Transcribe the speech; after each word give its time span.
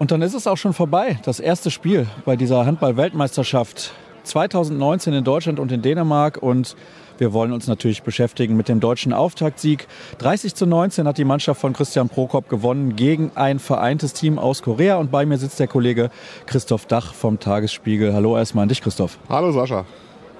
Und 0.00 0.12
dann 0.12 0.22
ist 0.22 0.32
es 0.32 0.46
auch 0.46 0.56
schon 0.56 0.72
vorbei. 0.72 1.18
Das 1.24 1.40
erste 1.40 1.70
Spiel 1.70 2.06
bei 2.24 2.34
dieser 2.34 2.64
Handball-Weltmeisterschaft 2.64 3.92
2019 4.22 5.12
in 5.12 5.24
Deutschland 5.24 5.60
und 5.60 5.70
in 5.72 5.82
Dänemark. 5.82 6.42
Und 6.42 6.74
wir 7.18 7.34
wollen 7.34 7.52
uns 7.52 7.68
natürlich 7.68 8.02
beschäftigen 8.02 8.56
mit 8.56 8.70
dem 8.70 8.80
deutschen 8.80 9.12
Auftaktsieg. 9.12 9.88
30 10.16 10.54
zu 10.54 10.64
19 10.64 11.06
hat 11.06 11.18
die 11.18 11.26
Mannschaft 11.26 11.60
von 11.60 11.74
Christian 11.74 12.08
Prokop 12.08 12.48
gewonnen 12.48 12.96
gegen 12.96 13.32
ein 13.34 13.58
vereintes 13.58 14.14
Team 14.14 14.38
aus 14.38 14.62
Korea. 14.62 14.96
Und 14.96 15.10
bei 15.10 15.26
mir 15.26 15.36
sitzt 15.36 15.60
der 15.60 15.68
Kollege 15.68 16.08
Christoph 16.46 16.86
Dach 16.86 17.12
vom 17.12 17.38
Tagesspiegel. 17.38 18.14
Hallo 18.14 18.38
erstmal 18.38 18.62
an 18.62 18.70
dich, 18.70 18.80
Christoph. 18.80 19.18
Hallo 19.28 19.52
Sascha. 19.52 19.84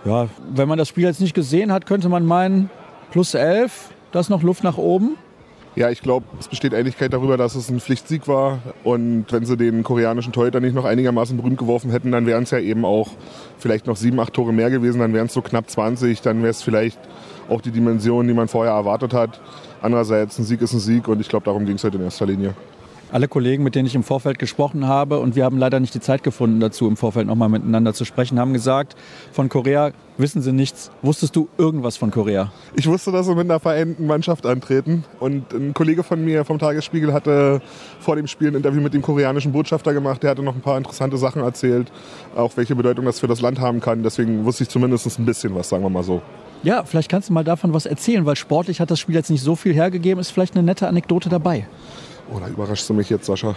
Ja, 0.07 0.29
wenn 0.55 0.69
man 0.69 0.79
das 0.79 0.89
Spiel 0.89 1.05
jetzt 1.05 1.21
nicht 1.21 1.35
gesehen 1.35 1.71
hat, 1.71 1.85
könnte 1.85 2.09
man 2.09 2.25
meinen, 2.25 2.71
plus 3.11 3.35
11, 3.35 3.91
da 4.13 4.21
ist 4.21 4.31
noch 4.31 4.43
Luft 4.43 4.65
nach 4.65 4.79
oben. 4.79 5.19
Ja, 5.77 5.89
ich 5.89 6.03
glaube, 6.03 6.27
es 6.41 6.49
besteht 6.49 6.75
Einigkeit 6.75 7.13
darüber, 7.13 7.37
dass 7.37 7.55
es 7.55 7.71
ein 7.71 7.79
Pflichtsieg 7.79 8.27
war. 8.27 8.59
Und 8.83 9.27
wenn 9.31 9.45
sie 9.45 9.57
den 9.57 9.85
koreanischen 9.85 10.33
Torhüter 10.33 10.61
nicht 10.61 10.75
noch 10.75 10.85
einigermaßen 10.85 11.37
berühmt 11.37 11.59
geworfen 11.59 11.91
hätten, 11.91 12.11
dann 12.11 12.27
wären 12.27 12.43
es 12.43 12.51
ja 12.51 12.59
eben 12.59 12.85
auch 12.85 13.11
vielleicht 13.59 13.87
noch 13.87 13.97
sieben, 13.97 14.19
acht 14.19 14.35
Tore 14.35 14.53
mehr 14.53 14.71
gewesen. 14.71 14.99
Dann 14.99 15.15
wären 15.15 15.27
es 15.27 15.33
so 15.33 15.43
knapp 15.43 15.71
20. 15.71 16.23
Dann 16.23 16.39
wäre 16.43 16.51
es 16.51 16.63
vielleicht 16.63 16.99
auch 17.49 17.61
die 17.61 17.71
Dimension, 17.71 18.27
die 18.27 18.35
man 18.35 18.49
vorher 18.49 18.73
erwartet 18.73 19.15
hat. 19.15 19.41
Andererseits, 19.81 20.39
ein 20.39 20.45
Sieg 20.45 20.61
ist 20.61 20.73
ein 20.73 20.81
Sieg 20.81 21.07
und 21.07 21.21
ich 21.21 21.29
glaube, 21.29 21.45
darum 21.45 21.65
ging 21.67 21.77
es 21.77 21.85
halt 21.85 21.95
in 21.95 22.03
erster 22.03 22.27
Linie 22.27 22.55
alle 23.13 23.29
Kollegen, 23.29 23.65
mit 23.65 23.75
denen 23.75 23.87
ich 23.87 23.95
im 23.95 24.03
Vorfeld 24.03 24.39
gesprochen 24.39 24.87
habe, 24.87 25.19
und 25.19 25.37
wir 25.37 25.45
haben 25.45 25.59
leider 25.59 25.81
nicht 25.81 25.95
die 25.95 26.01
Zeit 26.01 26.23
gefunden 26.23 26.61
dazu, 26.61 26.87
im 26.87 26.97
Vorfeld 26.97 27.27
nochmal 27.27 27.49
miteinander 27.49 27.95
zu 27.95 28.05
sprechen, 28.05 28.39
haben 28.39 28.53
gesagt, 28.53 28.97
von 29.33 29.49
Korea 29.49 29.93
wissen 30.19 30.43
sie 30.43 30.53
nichts. 30.53 30.91
Wusstest 31.03 31.35
du 31.35 31.49
irgendwas 31.59 31.97
von 31.97 32.11
Korea? 32.11 32.53
Ich 32.75 32.87
wusste, 32.87 33.11
dass 33.11 33.27
sie 33.27 33.35
mit 33.35 33.51
einer 33.51 33.59
vereinten 33.59 34.07
Mannschaft 34.07 34.47
antreten. 34.47 35.05
Und 35.19 35.53
ein 35.53 35.73
Kollege 35.75 36.03
von 36.03 36.23
mir 36.25 36.45
vom 36.45 36.59
Tagesspiegel 36.59 37.13
hatte 37.13 37.63
vor 38.01 38.17
dem 38.17 38.27
Spiel 38.27 38.49
ein 38.49 38.55
Interview 38.55 38.81
mit 38.83 38.93
dem 38.93 39.03
koreanischen 39.03 39.53
Botschafter 39.53 39.95
gemacht. 39.95 40.23
Der 40.23 40.31
hatte 40.31 40.43
noch 40.43 40.55
ein 40.55 40.61
paar 40.61 40.77
interessante 40.77 41.17
Sachen 41.17 41.43
erzählt, 41.43 41.91
auch 42.37 42.57
welche 42.57 42.77
Bedeutung 42.77 43.07
das 43.07 43.19
für 43.19 43.29
das 43.29 43.41
Land 43.41 43.61
haben 43.61 43.81
kann. 43.81 44.03
Deswegen 44.03 44.45
wusste 44.45 44.65
ich 44.65 44.69
zumindest 44.69 45.19
ein 45.19 45.25
bisschen 45.25 45.55
was, 45.55 45.71
sagen 45.71 45.83
wir 45.83 45.91
mal 45.91 46.03
so. 46.03 46.21
Ja, 46.63 46.85
vielleicht 46.85 47.11
kannst 47.11 47.31
du 47.31 47.33
mal 47.33 47.45
davon 47.45 47.73
was 47.73 47.87
erzählen, 47.87 48.27
weil 48.27 48.37
sportlich 48.37 48.81
hat 48.81 48.91
das 48.91 49.01
Spiel 49.01 49.15
jetzt 49.15 49.31
nicht 49.31 49.43
so 49.43 49.57
viel 49.57 49.73
hergegeben. 49.73 50.21
Ist 50.21 50.31
vielleicht 50.31 50.55
eine 50.55 50.63
nette 50.63 50.87
Anekdote 50.87 51.31
dabei. 51.31 51.67
Da 52.39 52.49
überraschst 52.49 52.89
du 52.89 52.95
mich 52.95 53.11
jetzt, 53.11 53.27
Sascha. 53.27 53.57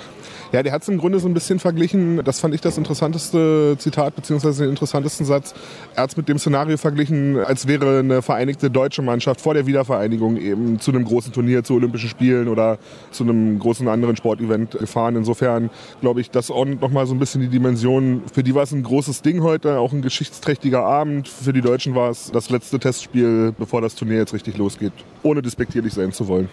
Ja, 0.52 0.64
der 0.64 0.72
hat 0.72 0.82
es 0.82 0.88
im 0.88 0.98
Grunde 0.98 1.20
so 1.20 1.28
ein 1.28 1.34
bisschen 1.34 1.60
verglichen. 1.60 2.24
Das 2.24 2.40
fand 2.40 2.56
ich 2.56 2.62
das 2.62 2.78
interessanteste 2.78 3.76
Zitat, 3.78 4.16
beziehungsweise 4.16 4.64
den 4.64 4.72
interessantesten 4.72 5.26
Satz. 5.26 5.54
Er 5.96 6.04
hat 6.04 6.12
es 6.12 6.18
mit 6.18 6.28
dem 6.28 6.40
Szenario 6.40 6.78
verglichen, 6.78 7.38
als 7.38 7.68
wäre 7.68 8.00
eine 8.00 8.22
vereinigte 8.22 8.70
deutsche 8.70 9.02
Mannschaft 9.02 9.42
vor 9.42 9.54
der 9.54 9.68
Wiedervereinigung 9.68 10.38
eben 10.38 10.80
zu 10.80 10.92
einem 10.92 11.06
großen 11.06 11.32
Turnier, 11.34 11.64
zu 11.64 11.76
Olympischen 11.76 12.10
Spielen 12.10 12.48
oder 12.48 12.78
zu 13.12 13.24
einem 13.24 13.60
großen 13.60 13.88
anderen 13.88 14.16
Sportevent 14.16 14.72
gefahren. 14.72 15.16
Insofern 15.16 15.70
glaube 16.02 16.22
ich, 16.22 16.32
das 16.32 16.50
ordnet 16.50 16.82
nochmal 16.82 17.06
so 17.06 17.14
ein 17.14 17.20
bisschen 17.20 17.42
die 17.42 17.50
Dimension. 17.50 18.24
Für 18.34 18.44
die 18.44 18.56
war 18.56 18.64
es 18.64 18.72
ein 18.72 18.84
großes 18.84 19.22
Ding 19.22 19.44
heute, 19.44 19.80
auch 19.80 19.94
ein 19.94 20.02
geschichtsträchtiger 20.02 20.84
Abend. 20.84 21.28
Für 21.28 21.54
die 21.54 21.62
Deutschen 21.62 21.96
war 21.96 22.10
es 22.10 22.32
das 22.32 22.50
letzte 22.50 22.80
Testspiel, 22.80 23.54
bevor 23.58 23.82
das 23.82 23.96
Turnier 23.96 24.18
jetzt 24.18 24.34
richtig 24.34 24.58
losgeht, 24.58 24.94
ohne 25.22 25.42
despektierlich 25.42 25.94
sein 25.94 26.12
zu 26.12 26.28
wollen 26.28 26.50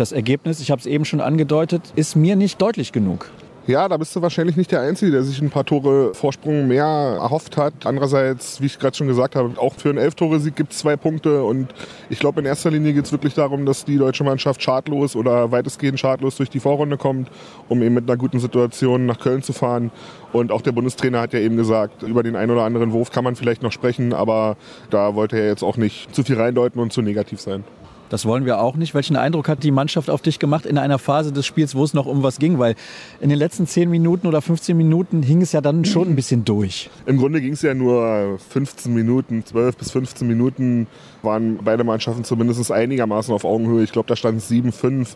das 0.00 0.12
Ergebnis, 0.12 0.60
ich 0.60 0.70
habe 0.70 0.80
es 0.80 0.86
eben 0.86 1.04
schon 1.04 1.20
angedeutet, 1.20 1.92
ist 1.94 2.16
mir 2.16 2.34
nicht 2.34 2.60
deutlich 2.60 2.92
genug. 2.92 3.30
Ja, 3.66 3.88
da 3.88 3.98
bist 3.98 4.16
du 4.16 4.22
wahrscheinlich 4.22 4.56
nicht 4.56 4.72
der 4.72 4.80
Einzige, 4.80 5.12
der 5.12 5.22
sich 5.22 5.40
ein 5.40 5.50
paar 5.50 5.66
Tore 5.66 6.14
Vorsprung 6.14 6.66
mehr 6.66 6.84
erhofft 6.84 7.58
hat. 7.58 7.74
Andererseits, 7.84 8.60
wie 8.60 8.66
ich 8.66 8.78
gerade 8.78 8.96
schon 8.96 9.06
gesagt 9.06 9.36
habe, 9.36 9.60
auch 9.60 9.74
für 9.74 9.90
einen 9.90 9.98
Elf-Tore-Sieg 9.98 10.56
gibt 10.56 10.72
es 10.72 10.78
zwei 10.78 10.96
Punkte. 10.96 11.44
Und 11.44 11.72
ich 12.08 12.18
glaube, 12.18 12.40
in 12.40 12.46
erster 12.46 12.70
Linie 12.70 12.94
geht 12.94 13.04
es 13.04 13.12
wirklich 13.12 13.34
darum, 13.34 13.66
dass 13.66 13.84
die 13.84 13.98
deutsche 13.98 14.24
Mannschaft 14.24 14.62
schadlos 14.62 15.14
oder 15.14 15.52
weitestgehend 15.52 16.00
schadlos 16.00 16.36
durch 16.36 16.48
die 16.48 16.58
Vorrunde 16.58 16.96
kommt, 16.96 17.28
um 17.68 17.82
eben 17.82 17.94
mit 17.94 18.08
einer 18.08 18.16
guten 18.16 18.40
Situation 18.40 19.04
nach 19.04 19.20
Köln 19.20 19.42
zu 19.42 19.52
fahren. 19.52 19.92
Und 20.32 20.50
auch 20.50 20.62
der 20.62 20.72
Bundestrainer 20.72 21.20
hat 21.20 21.34
ja 21.34 21.40
eben 21.40 21.58
gesagt, 21.58 22.02
über 22.02 22.22
den 22.22 22.36
einen 22.36 22.50
oder 22.50 22.62
anderen 22.64 22.92
Wurf 22.92 23.12
kann 23.12 23.22
man 23.22 23.36
vielleicht 23.36 23.62
noch 23.62 23.72
sprechen, 23.72 24.14
aber 24.14 24.56
da 24.88 25.14
wollte 25.14 25.38
er 25.38 25.46
jetzt 25.46 25.62
auch 25.62 25.76
nicht 25.76 26.14
zu 26.14 26.24
viel 26.24 26.40
reindeuten 26.40 26.80
und 26.80 26.92
zu 26.92 27.02
negativ 27.02 27.40
sein. 27.40 27.62
Das 28.10 28.26
wollen 28.26 28.44
wir 28.44 28.60
auch 28.60 28.76
nicht. 28.76 28.92
Welchen 28.92 29.16
Eindruck 29.16 29.48
hat 29.48 29.62
die 29.62 29.70
Mannschaft 29.70 30.10
auf 30.10 30.20
dich 30.20 30.38
gemacht 30.38 30.66
in 30.66 30.76
einer 30.76 30.98
Phase 30.98 31.32
des 31.32 31.46
Spiels, 31.46 31.74
wo 31.74 31.84
es 31.84 31.94
noch 31.94 32.06
um 32.06 32.22
was 32.22 32.38
ging? 32.38 32.58
Weil 32.58 32.74
in 33.20 33.30
den 33.30 33.38
letzten 33.38 33.66
10 33.66 33.88
Minuten 33.88 34.26
oder 34.26 34.42
15 34.42 34.76
Minuten 34.76 35.22
hing 35.22 35.40
es 35.40 35.52
ja 35.52 35.60
dann 35.60 35.84
schon 35.84 36.08
ein 36.08 36.16
bisschen 36.16 36.44
durch. 36.44 36.90
Im 37.06 37.18
Grunde 37.18 37.40
ging 37.40 37.52
es 37.52 37.62
ja 37.62 37.72
nur 37.72 38.38
15 38.50 38.92
Minuten, 38.92 39.46
12 39.46 39.76
bis 39.76 39.92
15 39.92 40.26
Minuten 40.26 40.88
waren 41.22 41.58
beide 41.64 41.84
Mannschaften 41.84 42.24
zumindest 42.24 42.70
einigermaßen 42.72 43.32
auf 43.32 43.44
Augenhöhe. 43.44 43.84
Ich 43.84 43.92
glaube, 43.92 44.08
da 44.08 44.16
stand 44.16 44.42
7-5 44.42 45.14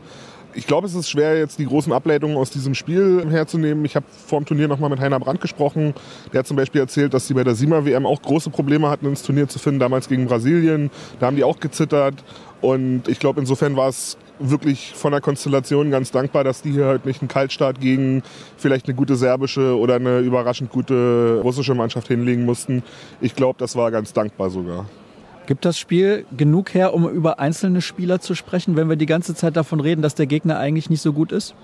ich 0.55 0.67
glaube, 0.67 0.87
es 0.87 0.95
ist 0.95 1.11
schwer, 1.11 1.37
jetzt 1.39 1.59
die 1.59 1.67
großen 1.67 1.93
Ableitungen 1.93 2.37
aus 2.37 2.51
diesem 2.51 2.75
Spiel 2.75 3.27
herzunehmen. 3.31 3.85
Ich 3.85 3.97
habe 3.97 4.07
vor 4.27 4.41
dem 4.41 4.47
Turnier 4.47 4.69
nochmal 4.69 4.91
mit 4.91 5.01
Heiner 5.01 5.19
Brandt 5.19 5.41
gesprochen. 5.41 5.95
Der 6.33 6.41
hat 6.41 6.47
zum 6.47 6.57
Beispiel 6.57 6.81
erzählt, 6.81 7.13
dass 7.15 7.27
sie 7.27 7.35
bei 7.35 7.45
der 7.45 7.55
SIMA-WM 7.55 8.07
auch 8.07 8.23
große 8.23 8.51
Probleme 8.51 8.89
hatten, 8.89 9.07
ins 9.07 9.23
Turnier 9.23 9.49
zu 9.49 9.59
finden, 9.59 9.81
damals 9.81 10.09
gegen 10.09 10.27
Brasilien. 10.27 10.91
Da 11.19 11.27
haben 11.27 11.37
die 11.37 11.45
auch 11.45 11.61
gezittert. 11.61 12.15
Und 12.61 13.09
ich 13.09 13.19
glaube, 13.19 13.41
insofern 13.41 13.77
war 13.77 13.89
es 13.89 14.17
wirklich 14.39 14.93
von 14.95 15.13
der 15.13 15.21
Konstellation 15.21 15.91
ganz 15.91 16.11
dankbar, 16.11 16.45
dass 16.45 16.63
die 16.63 16.73
hier 16.73 16.87
halt 16.87 17.07
nicht 17.07 17.21
einen 17.21 17.29
Kaltstart 17.29 17.81
gegen 17.81 18.23
vielleicht 18.57 18.87
eine 18.87 18.95
gute 18.95 19.17
serbische 19.17 19.77
oder 19.79 19.97
eine 19.97 20.21
überraschend 20.21 20.71
gute 20.71 21.41
russische 21.43 21.75
Mannschaft 21.75 22.09
hinlegen 22.09 22.45
mussten. 22.45 22.83
Ich 23.21 23.35
glaube, 23.37 23.57
das 23.59 23.77
war 23.77 23.91
ganz 23.91 24.13
dankbar 24.13 24.51
sogar. 24.51 24.87
Gibt 25.47 25.65
das 25.65 25.79
Spiel 25.79 26.25
genug 26.37 26.73
her, 26.73 26.95
um 26.95 27.09
über 27.09 27.39
einzelne 27.39 27.83
Spieler 27.83 28.21
zu 28.21 28.35
sprechen, 28.35 28.77
wenn 28.77 28.89
wir 28.89 28.97
die 28.97 29.07
ganze 29.07 29.35
Zeit 29.35 29.57
davon 29.57 29.81
reden, 29.81 30.01
dass 30.01 30.15
der 30.15 30.27
Gegner 30.27 30.59
eigentlich 30.59 30.89
nicht 30.89 31.03
so 31.03 31.13
gut 31.13 31.33
ist? 31.33 31.55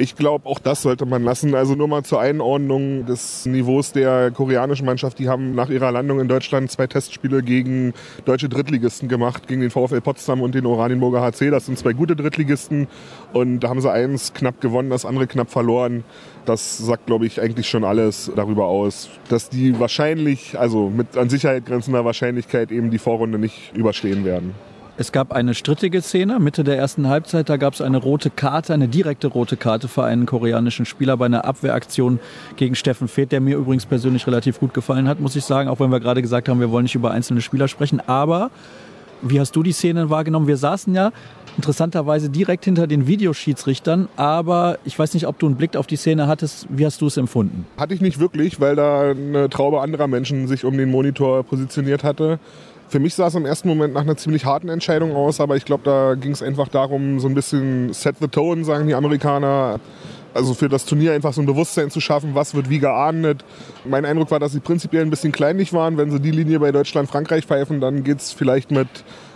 Ich 0.00 0.16
glaube, 0.16 0.48
auch 0.48 0.58
das 0.58 0.80
sollte 0.80 1.04
man 1.04 1.22
lassen. 1.24 1.54
Also 1.54 1.74
nur 1.74 1.86
mal 1.86 2.02
zur 2.02 2.22
Einordnung 2.22 3.04
des 3.04 3.44
Niveaus 3.44 3.92
der 3.92 4.30
koreanischen 4.30 4.86
Mannschaft. 4.86 5.18
Die 5.18 5.28
haben 5.28 5.54
nach 5.54 5.68
ihrer 5.68 5.92
Landung 5.92 6.20
in 6.20 6.26
Deutschland 6.26 6.70
zwei 6.70 6.86
Testspiele 6.86 7.42
gegen 7.42 7.92
deutsche 8.24 8.48
Drittligisten 8.48 9.10
gemacht, 9.10 9.46
gegen 9.46 9.60
den 9.60 9.68
VfL 9.68 10.00
Potsdam 10.00 10.40
und 10.40 10.54
den 10.54 10.64
Oranienburger 10.64 11.20
HC. 11.20 11.50
Das 11.50 11.66
sind 11.66 11.76
zwei 11.76 11.92
gute 11.92 12.16
Drittligisten. 12.16 12.88
Und 13.34 13.60
da 13.60 13.68
haben 13.68 13.82
sie 13.82 13.92
eins 13.92 14.32
knapp 14.32 14.62
gewonnen, 14.62 14.88
das 14.88 15.04
andere 15.04 15.26
knapp 15.26 15.50
verloren. 15.50 16.02
Das 16.46 16.78
sagt, 16.78 17.04
glaube 17.04 17.26
ich, 17.26 17.38
eigentlich 17.38 17.68
schon 17.68 17.84
alles 17.84 18.32
darüber 18.34 18.68
aus, 18.68 19.10
dass 19.28 19.50
die 19.50 19.78
wahrscheinlich, 19.78 20.58
also 20.58 20.88
mit 20.88 21.18
an 21.18 21.28
Sicherheit 21.28 21.66
grenzender 21.66 22.06
Wahrscheinlichkeit 22.06 22.72
eben 22.72 22.90
die 22.90 22.96
Vorrunde 22.96 23.38
nicht 23.38 23.76
überstehen 23.76 24.24
werden. 24.24 24.54
Es 25.00 25.12
gab 25.12 25.32
eine 25.32 25.54
strittige 25.54 26.02
Szene 26.02 26.38
Mitte 26.40 26.62
der 26.62 26.76
ersten 26.76 27.08
Halbzeit. 27.08 27.48
Da 27.48 27.56
gab 27.56 27.72
es 27.72 27.80
eine 27.80 27.96
rote 27.96 28.28
Karte, 28.28 28.74
eine 28.74 28.86
direkte 28.86 29.28
rote 29.28 29.56
Karte 29.56 29.88
für 29.88 30.04
einen 30.04 30.26
koreanischen 30.26 30.84
Spieler 30.84 31.16
bei 31.16 31.24
einer 31.24 31.46
Abwehraktion 31.46 32.20
gegen 32.56 32.74
Steffen 32.74 33.08
Feeth, 33.08 33.32
der 33.32 33.40
mir 33.40 33.56
übrigens 33.56 33.86
persönlich 33.86 34.26
relativ 34.26 34.60
gut 34.60 34.74
gefallen 34.74 35.08
hat, 35.08 35.18
muss 35.18 35.36
ich 35.36 35.44
sagen. 35.44 35.70
Auch 35.70 35.80
wenn 35.80 35.90
wir 35.90 36.00
gerade 36.00 36.20
gesagt 36.20 36.50
haben, 36.50 36.60
wir 36.60 36.70
wollen 36.70 36.82
nicht 36.82 36.96
über 36.96 37.12
einzelne 37.12 37.40
Spieler 37.40 37.66
sprechen. 37.66 38.02
Aber 38.06 38.50
wie 39.22 39.40
hast 39.40 39.56
du 39.56 39.62
die 39.62 39.72
Szene 39.72 40.10
wahrgenommen? 40.10 40.46
Wir 40.46 40.58
saßen 40.58 40.94
ja 40.94 41.12
interessanterweise 41.56 42.28
direkt 42.28 42.66
hinter 42.66 42.86
den 42.86 43.06
Videoschiedsrichtern, 43.06 44.08
aber 44.16 44.78
ich 44.84 44.98
weiß 44.98 45.14
nicht, 45.14 45.26
ob 45.26 45.38
du 45.38 45.46
einen 45.46 45.56
Blick 45.56 45.76
auf 45.76 45.86
die 45.86 45.96
Szene 45.96 46.26
hattest. 46.26 46.66
Wie 46.68 46.84
hast 46.84 47.00
du 47.00 47.06
es 47.06 47.16
empfunden? 47.16 47.66
Hatte 47.78 47.94
ich 47.94 48.02
nicht 48.02 48.20
wirklich, 48.20 48.60
weil 48.60 48.76
da 48.76 49.10
eine 49.10 49.48
Traube 49.48 49.80
anderer 49.80 50.08
Menschen 50.08 50.46
sich 50.46 50.64
um 50.66 50.76
den 50.76 50.90
Monitor 50.90 51.42
positioniert 51.42 52.04
hatte. 52.04 52.38
Für 52.90 52.98
mich 52.98 53.14
sah 53.14 53.28
es 53.28 53.36
im 53.36 53.46
ersten 53.46 53.68
Moment 53.68 53.94
nach 53.94 54.00
einer 54.00 54.16
ziemlich 54.16 54.44
harten 54.44 54.68
Entscheidung 54.68 55.14
aus, 55.14 55.40
aber 55.40 55.56
ich 55.56 55.64
glaube, 55.64 55.84
da 55.84 56.16
ging 56.16 56.32
es 56.32 56.42
einfach 56.42 56.66
darum, 56.66 57.20
so 57.20 57.28
ein 57.28 57.34
bisschen 57.34 57.92
set 57.92 58.16
the 58.20 58.26
tone, 58.26 58.64
sagen 58.64 58.88
die 58.88 58.94
Amerikaner. 58.94 59.78
Also 60.34 60.54
für 60.54 60.68
das 60.68 60.86
Turnier 60.86 61.12
einfach 61.12 61.32
so 61.32 61.40
ein 61.40 61.46
Bewusstsein 61.46 61.90
zu 61.90 62.00
schaffen, 62.00 62.34
was 62.34 62.54
wird 62.54 62.68
wie 62.68 62.80
geahndet. 62.80 63.44
Mein 63.84 64.04
Eindruck 64.04 64.32
war, 64.32 64.40
dass 64.40 64.52
sie 64.52 64.60
prinzipiell 64.60 65.02
ein 65.02 65.10
bisschen 65.10 65.30
kleinlich 65.30 65.72
waren. 65.72 65.98
Wenn 65.98 66.10
sie 66.10 66.18
die 66.18 66.32
Linie 66.32 66.58
bei 66.58 66.72
Deutschland-Frankreich 66.72 67.46
pfeifen, 67.46 67.80
dann 67.80 68.02
geht 68.02 68.18
es 68.18 68.32
vielleicht 68.32 68.72
mit 68.72 68.88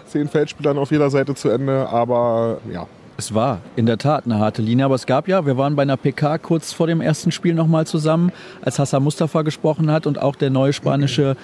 zehn 0.07 0.27
Feldspielern 0.27 0.77
auf 0.77 0.91
jeder 0.91 1.11
Seite 1.11 1.37
zu 1.37 1.49
Ende. 1.49 1.89
Aber 1.89 2.59
ja, 2.73 2.89
es 3.17 3.35
war 3.35 3.61
in 3.77 3.87
der 3.87 3.99
Tat 3.99 4.25
eine 4.25 4.41
harte 4.41 4.63
Linie, 4.63 4.85
aber 4.87 4.97
es 4.97 5.07
gab 5.07 5.29
ja, 5.29 5.47
wir 5.47 5.57
waren 5.57 5.77
bei 5.77 5.83
einer 5.83 5.97
PK 5.97 6.39
kurz 6.39 6.73
vor 6.73 6.89
dem 6.89 7.01
ersten 7.01 7.31
Spiel 7.31 7.55
nochmal 7.55 7.87
zusammen, 7.87 8.33
als 8.62 8.81
Hassan 8.81 9.05
Mustafa 9.05 9.43
gesprochen 9.43 9.93
hat 9.93 10.09
und 10.09 10.21
auch 10.21 10.35
der 10.35 10.50
neue 10.50 10.73
spanische 10.73 11.37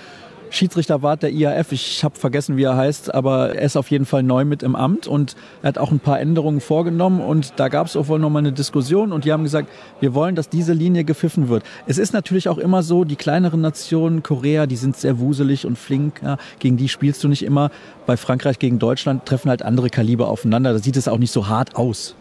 Schiedsrichterwart 0.50 1.22
der 1.22 1.30
IAF. 1.30 1.72
Ich 1.72 2.04
habe 2.04 2.18
vergessen, 2.18 2.56
wie 2.56 2.64
er 2.64 2.76
heißt, 2.76 3.14
aber 3.14 3.54
er 3.54 3.62
ist 3.62 3.76
auf 3.76 3.90
jeden 3.90 4.04
Fall 4.04 4.22
neu 4.22 4.44
mit 4.44 4.62
im 4.62 4.76
Amt 4.76 5.06
und 5.06 5.36
er 5.62 5.68
hat 5.68 5.78
auch 5.78 5.90
ein 5.90 6.00
paar 6.00 6.20
Änderungen 6.20 6.60
vorgenommen 6.60 7.20
und 7.20 7.54
da 7.56 7.68
gab 7.68 7.86
es 7.86 7.96
auch 7.96 8.08
wohl 8.08 8.18
nochmal 8.18 8.40
eine 8.40 8.52
Diskussion 8.52 9.12
und 9.12 9.24
die 9.24 9.32
haben 9.32 9.44
gesagt, 9.44 9.68
wir 10.00 10.14
wollen, 10.14 10.34
dass 10.34 10.48
diese 10.48 10.72
Linie 10.72 11.04
gepfiffen 11.04 11.48
wird. 11.48 11.62
Es 11.86 11.98
ist 11.98 12.12
natürlich 12.12 12.48
auch 12.48 12.58
immer 12.58 12.82
so, 12.82 13.04
die 13.04 13.16
kleineren 13.16 13.60
Nationen, 13.60 14.22
Korea, 14.22 14.66
die 14.66 14.76
sind 14.76 14.96
sehr 14.96 15.18
wuselig 15.20 15.66
und 15.66 15.78
flink, 15.78 16.20
ja, 16.22 16.36
gegen 16.58 16.76
die 16.76 16.88
spielst 16.88 17.22
du 17.24 17.28
nicht 17.28 17.44
immer. 17.44 17.70
Bei 18.06 18.16
Frankreich 18.16 18.58
gegen 18.58 18.78
Deutschland 18.78 19.26
treffen 19.26 19.50
halt 19.50 19.62
andere 19.62 19.88
Kaliber 19.88 20.28
aufeinander, 20.28 20.72
da 20.72 20.78
sieht 20.78 20.96
es 20.96 21.08
auch 21.08 21.18
nicht 21.18 21.32
so 21.32 21.48
hart 21.48 21.76
aus. 21.76 22.16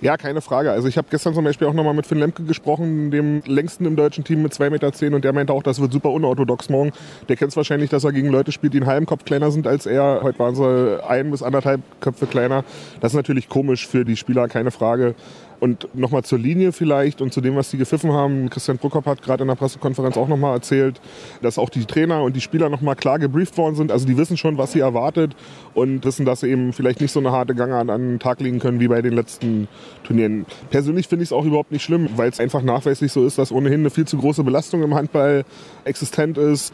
Ja, 0.00 0.16
keine 0.16 0.40
Frage. 0.40 0.70
Also 0.70 0.86
ich 0.86 0.96
habe 0.96 1.08
gestern 1.10 1.34
zum 1.34 1.42
Beispiel 1.44 1.66
auch 1.66 1.72
nochmal 1.72 1.94
mit 1.94 2.06
Finn 2.06 2.18
Lemke 2.18 2.44
gesprochen, 2.44 3.10
dem 3.10 3.42
längsten 3.46 3.84
im 3.84 3.96
deutschen 3.96 4.22
Team 4.22 4.42
mit 4.42 4.52
2,10 4.52 4.70
Meter 4.70 5.16
und 5.16 5.24
der 5.24 5.32
meinte 5.32 5.52
auch, 5.52 5.64
das 5.64 5.80
wird 5.80 5.92
super 5.92 6.10
unorthodox 6.10 6.68
morgen. 6.68 6.92
Der 7.28 7.34
kennt 7.34 7.50
es 7.50 7.56
wahrscheinlich, 7.56 7.90
dass 7.90 8.04
er 8.04 8.12
gegen 8.12 8.28
Leute 8.28 8.52
spielt, 8.52 8.74
die 8.74 8.78
einen 8.78 8.86
halben 8.86 9.06
Kopf 9.06 9.24
kleiner 9.24 9.50
sind 9.50 9.66
als 9.66 9.86
er. 9.86 10.20
Heute 10.22 10.38
waren 10.38 10.54
sie 10.54 11.04
ein 11.04 11.32
bis 11.32 11.42
anderthalb 11.42 11.80
Köpfe 12.00 12.26
kleiner. 12.26 12.64
Das 13.00 13.12
ist 13.12 13.16
natürlich 13.16 13.48
komisch 13.48 13.88
für 13.88 14.04
die 14.04 14.16
Spieler, 14.16 14.46
keine 14.46 14.70
Frage. 14.70 15.16
Und 15.60 15.88
nochmal 15.94 16.22
zur 16.22 16.38
Linie 16.38 16.72
vielleicht 16.72 17.20
und 17.20 17.32
zu 17.32 17.40
dem, 17.40 17.56
was 17.56 17.70
die 17.70 17.78
gepfiffen 17.78 18.12
haben. 18.12 18.48
Christian 18.48 18.78
Bruckhoff 18.78 19.06
hat 19.06 19.22
gerade 19.22 19.42
in 19.42 19.48
der 19.48 19.56
Pressekonferenz 19.56 20.16
auch 20.16 20.28
nochmal 20.28 20.54
erzählt, 20.54 21.00
dass 21.42 21.58
auch 21.58 21.68
die 21.68 21.84
Trainer 21.84 22.22
und 22.22 22.36
die 22.36 22.40
Spieler 22.40 22.68
nochmal 22.68 22.94
klar 22.94 23.18
gebrieft 23.18 23.58
worden 23.58 23.74
sind. 23.74 23.90
Also 23.90 24.06
die 24.06 24.16
wissen 24.16 24.36
schon, 24.36 24.56
was 24.56 24.72
sie 24.72 24.80
erwartet 24.80 25.34
und 25.74 26.04
wissen, 26.04 26.24
dass 26.24 26.40
sie 26.40 26.48
eben 26.48 26.72
vielleicht 26.72 27.00
nicht 27.00 27.10
so 27.10 27.18
eine 27.18 27.32
harte 27.32 27.56
Gange 27.56 27.76
an, 27.76 27.90
an 27.90 28.00
den 28.02 28.18
Tag 28.20 28.40
legen 28.40 28.60
können 28.60 28.78
wie 28.78 28.88
bei 28.88 29.02
den 29.02 29.14
letzten 29.14 29.66
Turnieren. 30.04 30.46
Persönlich 30.70 31.08
finde 31.08 31.24
ich 31.24 31.30
es 31.30 31.32
auch 31.32 31.44
überhaupt 31.44 31.72
nicht 31.72 31.82
schlimm, 31.82 32.08
weil 32.16 32.30
es 32.30 32.38
einfach 32.38 32.62
nachweislich 32.62 33.10
so 33.10 33.26
ist, 33.26 33.38
dass 33.38 33.50
ohnehin 33.50 33.80
eine 33.80 33.90
viel 33.90 34.06
zu 34.06 34.16
große 34.16 34.44
Belastung 34.44 34.82
im 34.84 34.94
Handball 34.94 35.44
existent 35.84 36.38
ist. 36.38 36.72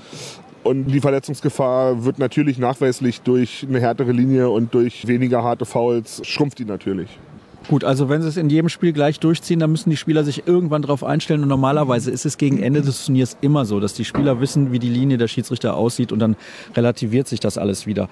Und 0.62 0.86
die 0.86 1.00
Verletzungsgefahr 1.00 2.04
wird 2.04 2.18
natürlich 2.18 2.58
nachweislich 2.58 3.20
durch 3.20 3.66
eine 3.68 3.80
härtere 3.80 4.12
Linie 4.12 4.48
und 4.48 4.72
durch 4.72 5.06
weniger 5.06 5.42
harte 5.42 5.66
Fouls 5.66 6.22
schrumpft 6.26 6.58
die 6.58 6.64
natürlich. 6.64 7.08
Gut, 7.68 7.82
also 7.82 8.10
wenn 8.10 8.20
sie 8.20 8.28
es 8.28 8.36
in 8.36 8.50
jedem 8.50 8.68
Spiel 8.68 8.92
gleich 8.92 9.20
durchziehen, 9.20 9.58
dann 9.58 9.70
müssen 9.70 9.88
die 9.88 9.96
Spieler 9.96 10.22
sich 10.22 10.46
irgendwann 10.46 10.82
darauf 10.82 11.02
einstellen. 11.02 11.42
Und 11.42 11.48
normalerweise 11.48 12.10
ist 12.10 12.26
es 12.26 12.36
gegen 12.36 12.62
Ende 12.62 12.82
des 12.82 13.06
Turniers 13.06 13.38
immer 13.40 13.64
so, 13.64 13.80
dass 13.80 13.94
die 13.94 14.04
Spieler 14.04 14.40
wissen, 14.40 14.70
wie 14.70 14.78
die 14.78 14.90
Linie 14.90 15.16
der 15.16 15.28
Schiedsrichter 15.28 15.74
aussieht 15.74 16.12
und 16.12 16.18
dann 16.18 16.36
relativiert 16.76 17.26
sich 17.26 17.40
das 17.40 17.56
alles 17.56 17.86
wieder. 17.86 18.08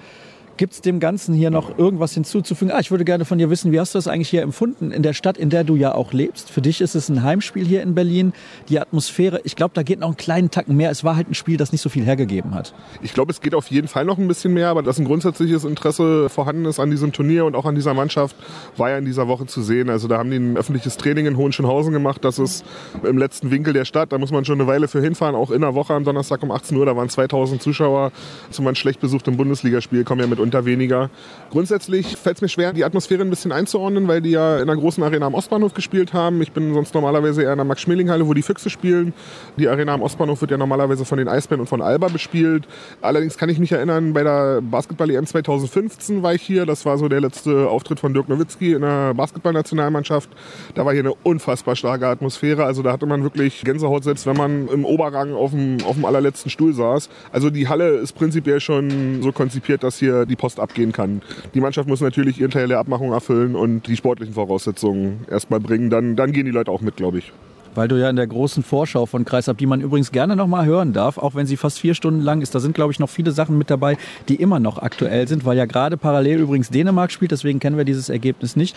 Gibt 0.55 0.73
es 0.73 0.81
dem 0.81 0.99
Ganzen 0.99 1.33
hier 1.33 1.49
noch 1.49 1.79
irgendwas 1.79 2.13
hinzuzufügen? 2.13 2.71
Ah, 2.71 2.79
ich 2.79 2.91
würde 2.91 3.05
gerne 3.05 3.25
von 3.25 3.39
dir 3.39 3.49
wissen, 3.49 3.71
wie 3.71 3.79
hast 3.79 3.95
du 3.95 3.97
das 3.97 4.07
eigentlich 4.07 4.29
hier 4.29 4.43
empfunden 4.43 4.91
in 4.91 5.01
der 5.01 5.13
Stadt, 5.13 5.35
in 5.35 5.49
der 5.49 5.63
du 5.63 5.75
ja 5.75 5.95
auch 5.95 6.13
lebst? 6.13 6.51
Für 6.51 6.61
dich 6.61 6.79
ist 6.79 6.93
es 6.93 7.09
ein 7.09 7.23
Heimspiel 7.23 7.65
hier 7.65 7.81
in 7.81 7.95
Berlin. 7.95 8.33
Die 8.69 8.79
Atmosphäre, 8.79 9.41
ich 9.45 9.55
glaube, 9.55 9.71
da 9.73 9.81
geht 9.81 9.99
noch 9.99 10.09
einen 10.09 10.17
kleinen 10.17 10.51
Tacken 10.51 10.75
mehr. 10.75 10.91
Es 10.91 11.03
war 11.03 11.15
halt 11.15 11.27
ein 11.27 11.33
Spiel, 11.33 11.57
das 11.57 11.71
nicht 11.71 11.81
so 11.81 11.89
viel 11.89 12.05
hergegeben 12.05 12.53
hat. 12.53 12.75
Ich 13.01 13.15
glaube, 13.15 13.31
es 13.31 13.41
geht 13.41 13.55
auf 13.55 13.71
jeden 13.71 13.87
Fall 13.87 14.05
noch 14.05 14.19
ein 14.19 14.27
bisschen 14.27 14.53
mehr, 14.53 14.69
aber 14.69 14.83
dass 14.83 14.99
ein 14.99 15.05
grundsätzliches 15.05 15.63
Interesse 15.63 16.29
vorhanden 16.29 16.65
ist 16.65 16.79
an 16.79 16.91
diesem 16.91 17.11
Turnier 17.13 17.45
und 17.45 17.55
auch 17.55 17.65
an 17.65 17.73
dieser 17.73 17.95
Mannschaft, 17.95 18.35
war 18.77 18.91
ja 18.91 18.99
in 18.99 19.05
dieser 19.05 19.27
Woche 19.27 19.47
zu 19.47 19.63
sehen. 19.63 19.89
Also 19.89 20.07
da 20.07 20.19
haben 20.19 20.29
die 20.29 20.37
ein 20.37 20.55
öffentliches 20.55 20.97
Training 20.97 21.25
in 21.25 21.35
Hohenschönhausen 21.35 21.91
gemacht. 21.93 22.23
Das 22.23 22.37
ist 22.37 22.63
im 23.01 23.17
letzten 23.17 23.49
Winkel 23.49 23.73
der 23.73 23.85
Stadt. 23.85 24.11
Da 24.11 24.19
muss 24.19 24.31
man 24.31 24.45
schon 24.45 24.61
eine 24.61 24.67
Weile 24.67 24.87
für 24.87 25.01
hinfahren. 25.01 25.35
Auch 25.35 25.49
in 25.49 25.61
der 25.61 25.73
Woche 25.73 25.95
am 25.95 26.03
Donnerstag 26.03 26.43
um 26.43 26.51
18 26.51 26.77
Uhr, 26.77 26.85
da 26.85 26.95
waren 26.95 27.09
2000 27.09 27.59
Zuschauer. 27.59 28.11
Zum 28.51 28.67
ein 28.67 28.75
schlecht 28.75 28.99
besuchtem 28.99 29.35
Bundesligaspiel 29.35 30.03
kommen 30.03 30.21
ja 30.21 30.27
mitunter 30.43 30.65
weniger. 30.65 31.09
Grundsätzlich 31.51 32.17
fällt 32.17 32.37
es 32.37 32.41
mir 32.41 32.49
schwer, 32.49 32.73
die 32.73 32.83
Atmosphäre 32.83 33.21
ein 33.21 33.29
bisschen 33.29 33.51
einzuordnen, 33.51 34.07
weil 34.07 34.21
die 34.21 34.31
ja 34.31 34.57
in 34.57 34.63
einer 34.63 34.75
großen 34.75 35.03
Arena 35.03 35.27
am 35.27 35.35
Ostbahnhof 35.35 35.73
gespielt 35.73 36.11
haben. 36.11 36.41
Ich 36.41 36.51
bin 36.51 36.73
sonst 36.73 36.93
normalerweise 36.95 37.43
eher 37.43 37.51
in 37.51 37.57
der 37.57 37.65
Max-Schmeling-Halle, 37.65 38.27
wo 38.27 38.33
die 38.33 38.41
Füchse 38.41 38.69
spielen. 38.69 39.13
Die 39.57 39.67
Arena 39.67 39.93
am 39.93 40.01
Ostbahnhof 40.01 40.41
wird 40.41 40.51
ja 40.51 40.57
normalerweise 40.57 41.05
von 41.05 41.19
den 41.19 41.27
Eisbären 41.27 41.61
und 41.61 41.67
von 41.67 41.81
Alba 41.81 42.07
bespielt. 42.07 42.67
Allerdings 43.01 43.37
kann 43.37 43.49
ich 43.49 43.59
mich 43.59 43.71
erinnern, 43.71 44.13
bei 44.13 44.23
der 44.23 44.61
Basketball-EM 44.61 45.27
2015 45.27 46.23
war 46.23 46.33
ich 46.33 46.41
hier. 46.41 46.65
Das 46.65 46.85
war 46.85 46.97
so 46.97 47.07
der 47.07 47.21
letzte 47.21 47.69
Auftritt 47.69 47.99
von 47.99 48.13
Dirk 48.13 48.29
Nowitzki 48.29 48.73
in 48.73 48.81
der 48.81 49.13
Basketballnationalmannschaft. 49.13 50.29
Da 50.73 50.85
war 50.85 50.93
hier 50.93 51.03
eine 51.03 51.13
unfassbar 51.13 51.75
starke 51.75 52.07
Atmosphäre. 52.07 52.65
Also 52.65 52.81
da 52.81 52.91
hatte 52.91 53.05
man 53.05 53.21
wirklich 53.21 53.61
Gänsehaut, 53.61 54.03
selbst 54.03 54.25
wenn 54.25 54.35
man 54.35 54.67
im 54.69 54.85
Oberrang 54.85 55.33
auf 55.33 55.51
dem, 55.51 55.77
auf 55.85 55.95
dem 55.95 56.05
allerletzten 56.05 56.49
Stuhl 56.49 56.73
saß. 56.73 57.09
Also 57.31 57.51
die 57.51 57.67
Halle 57.67 57.89
ist 57.97 58.13
prinzipiell 58.13 58.59
schon 58.59 59.21
so 59.21 59.31
konzipiert, 59.31 59.83
dass 59.83 59.99
hier 59.99 60.25
die 60.25 60.32
Post 60.35 60.59
abgehen 60.59 60.91
kann. 60.91 61.21
Die 61.53 61.61
Mannschaft 61.61 61.87
muss 61.87 62.01
natürlich 62.01 62.39
ihren 62.39 62.51
Teil 62.51 62.67
der 62.67 62.79
Abmachung 62.79 63.11
erfüllen 63.11 63.55
und 63.55 63.87
die 63.87 63.95
sportlichen 63.95 64.33
Voraussetzungen 64.33 65.25
erstmal 65.29 65.59
bringen. 65.59 65.89
Dann, 65.89 66.15
dann 66.15 66.31
gehen 66.31 66.45
die 66.45 66.51
Leute 66.51 66.71
auch 66.71 66.81
mit, 66.81 66.95
glaube 66.95 67.19
ich 67.19 67.31
weil 67.75 67.87
du 67.87 67.99
ja 67.99 68.09
in 68.09 68.15
der 68.15 68.27
großen 68.27 68.63
Vorschau 68.63 69.05
von 69.05 69.25
Kreisab, 69.25 69.57
die 69.57 69.65
man 69.65 69.81
übrigens 69.81 70.11
gerne 70.11 70.35
noch 70.35 70.47
mal 70.47 70.65
hören 70.65 70.93
darf, 70.93 71.17
auch 71.17 71.35
wenn 71.35 71.47
sie 71.47 71.57
fast 71.57 71.79
vier 71.79 71.93
Stunden 71.93 72.21
lang 72.21 72.41
ist, 72.41 72.53
da 72.53 72.59
sind, 72.59 72.75
glaube 72.75 72.91
ich, 72.91 72.99
noch 72.99 73.09
viele 73.09 73.31
Sachen 73.31 73.57
mit 73.57 73.69
dabei, 73.69 73.97
die 74.29 74.35
immer 74.35 74.59
noch 74.59 74.77
aktuell 74.77 75.27
sind, 75.27 75.45
weil 75.45 75.57
ja 75.57 75.65
gerade 75.65 75.97
parallel 75.97 76.39
übrigens 76.39 76.69
Dänemark 76.69 77.11
spielt, 77.11 77.31
deswegen 77.31 77.59
kennen 77.59 77.77
wir 77.77 77.85
dieses 77.85 78.09
Ergebnis 78.09 78.55
nicht. 78.55 78.75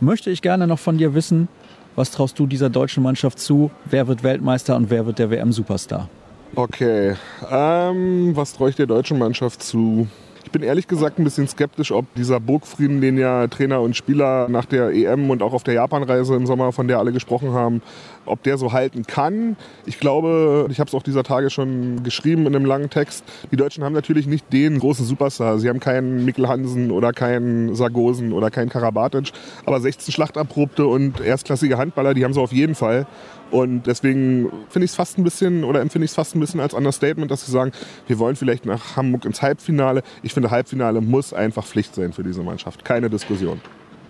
Möchte 0.00 0.30
ich 0.30 0.42
gerne 0.42 0.66
noch 0.66 0.78
von 0.78 0.98
dir 0.98 1.14
wissen, 1.14 1.48
was 1.94 2.10
traust 2.10 2.38
du 2.38 2.46
dieser 2.46 2.68
deutschen 2.68 3.02
Mannschaft 3.02 3.38
zu? 3.38 3.70
Wer 3.86 4.06
wird 4.06 4.22
Weltmeister 4.22 4.76
und 4.76 4.90
wer 4.90 5.06
wird 5.06 5.18
der 5.18 5.30
WM-Superstar? 5.30 6.08
Okay, 6.54 7.14
ähm, 7.50 8.36
was 8.36 8.52
traue 8.52 8.70
ich 8.70 8.76
der 8.76 8.86
deutschen 8.86 9.18
Mannschaft 9.18 9.62
zu? 9.62 10.06
Ich 10.56 10.58
bin 10.58 10.68
ehrlich 10.68 10.88
gesagt 10.88 11.18
ein 11.18 11.24
bisschen 11.24 11.46
skeptisch, 11.48 11.92
ob 11.92 12.06
dieser 12.14 12.40
Burgfrieden, 12.40 13.02
den 13.02 13.18
ja 13.18 13.46
Trainer 13.46 13.82
und 13.82 13.94
Spieler 13.94 14.48
nach 14.48 14.64
der 14.64 14.88
EM 14.88 15.28
und 15.28 15.42
auch 15.42 15.52
auf 15.52 15.64
der 15.64 15.74
Japanreise 15.74 16.34
im 16.34 16.46
Sommer, 16.46 16.72
von 16.72 16.88
der 16.88 16.98
alle 16.98 17.12
gesprochen 17.12 17.52
haben, 17.52 17.82
ob 18.24 18.42
der 18.42 18.56
so 18.56 18.72
halten 18.72 19.06
kann. 19.06 19.58
Ich 19.84 20.00
glaube, 20.00 20.66
ich 20.70 20.80
habe 20.80 20.88
es 20.88 20.94
auch 20.94 21.02
dieser 21.02 21.24
Tage 21.24 21.50
schon 21.50 22.02
geschrieben 22.04 22.46
in 22.46 22.56
einem 22.56 22.64
langen 22.64 22.88
Text, 22.88 23.22
die 23.52 23.56
Deutschen 23.58 23.84
haben 23.84 23.92
natürlich 23.92 24.26
nicht 24.26 24.50
den 24.50 24.78
großen 24.78 25.04
Superstar. 25.04 25.58
Sie 25.58 25.68
haben 25.68 25.78
keinen 25.78 26.24
Mikkel 26.24 26.48
Hansen 26.48 26.90
oder 26.90 27.12
keinen 27.12 27.74
Sargosen 27.74 28.32
oder 28.32 28.50
keinen 28.50 28.70
Karabatic, 28.70 29.32
aber 29.66 29.78
16 29.78 30.10
Schlachterprobte 30.14 30.86
und 30.86 31.20
erstklassige 31.20 31.76
Handballer, 31.76 32.14
die 32.14 32.24
haben 32.24 32.32
sie 32.32 32.40
auf 32.40 32.54
jeden 32.54 32.74
Fall. 32.74 33.06
Und 33.50 33.86
deswegen 33.86 34.50
finde 34.68 34.84
ich 34.84 34.90
es 34.90 34.96
fast 34.96 35.18
ein 35.18 35.24
bisschen 35.24 35.64
oder 35.64 35.80
empfinde 35.80 36.04
ich 36.04 36.10
es 36.10 36.14
fast 36.14 36.34
ein 36.34 36.40
bisschen 36.40 36.60
als 36.60 36.74
Understatement, 36.74 37.30
dass 37.30 37.46
sie 37.46 37.52
sagen, 37.52 37.72
wir 38.06 38.18
wollen 38.18 38.36
vielleicht 38.36 38.66
nach 38.66 38.96
Hamburg 38.96 39.24
ins 39.24 39.40
Halbfinale. 39.40 40.02
Ich 40.22 40.34
finde, 40.34 40.50
Halbfinale 40.50 41.00
muss 41.00 41.32
einfach 41.32 41.64
Pflicht 41.64 41.94
sein 41.94 42.12
für 42.12 42.22
diese 42.22 42.42
Mannschaft. 42.42 42.84
Keine 42.84 43.08
Diskussion. 43.08 43.60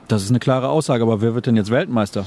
Das 0.09 0.23
ist 0.23 0.31
eine 0.31 0.39
klare 0.39 0.69
Aussage, 0.69 1.03
aber 1.03 1.21
wer 1.21 1.35
wird 1.35 1.47
denn 1.47 1.57
jetzt 1.57 1.71
Weltmeister? 1.71 2.25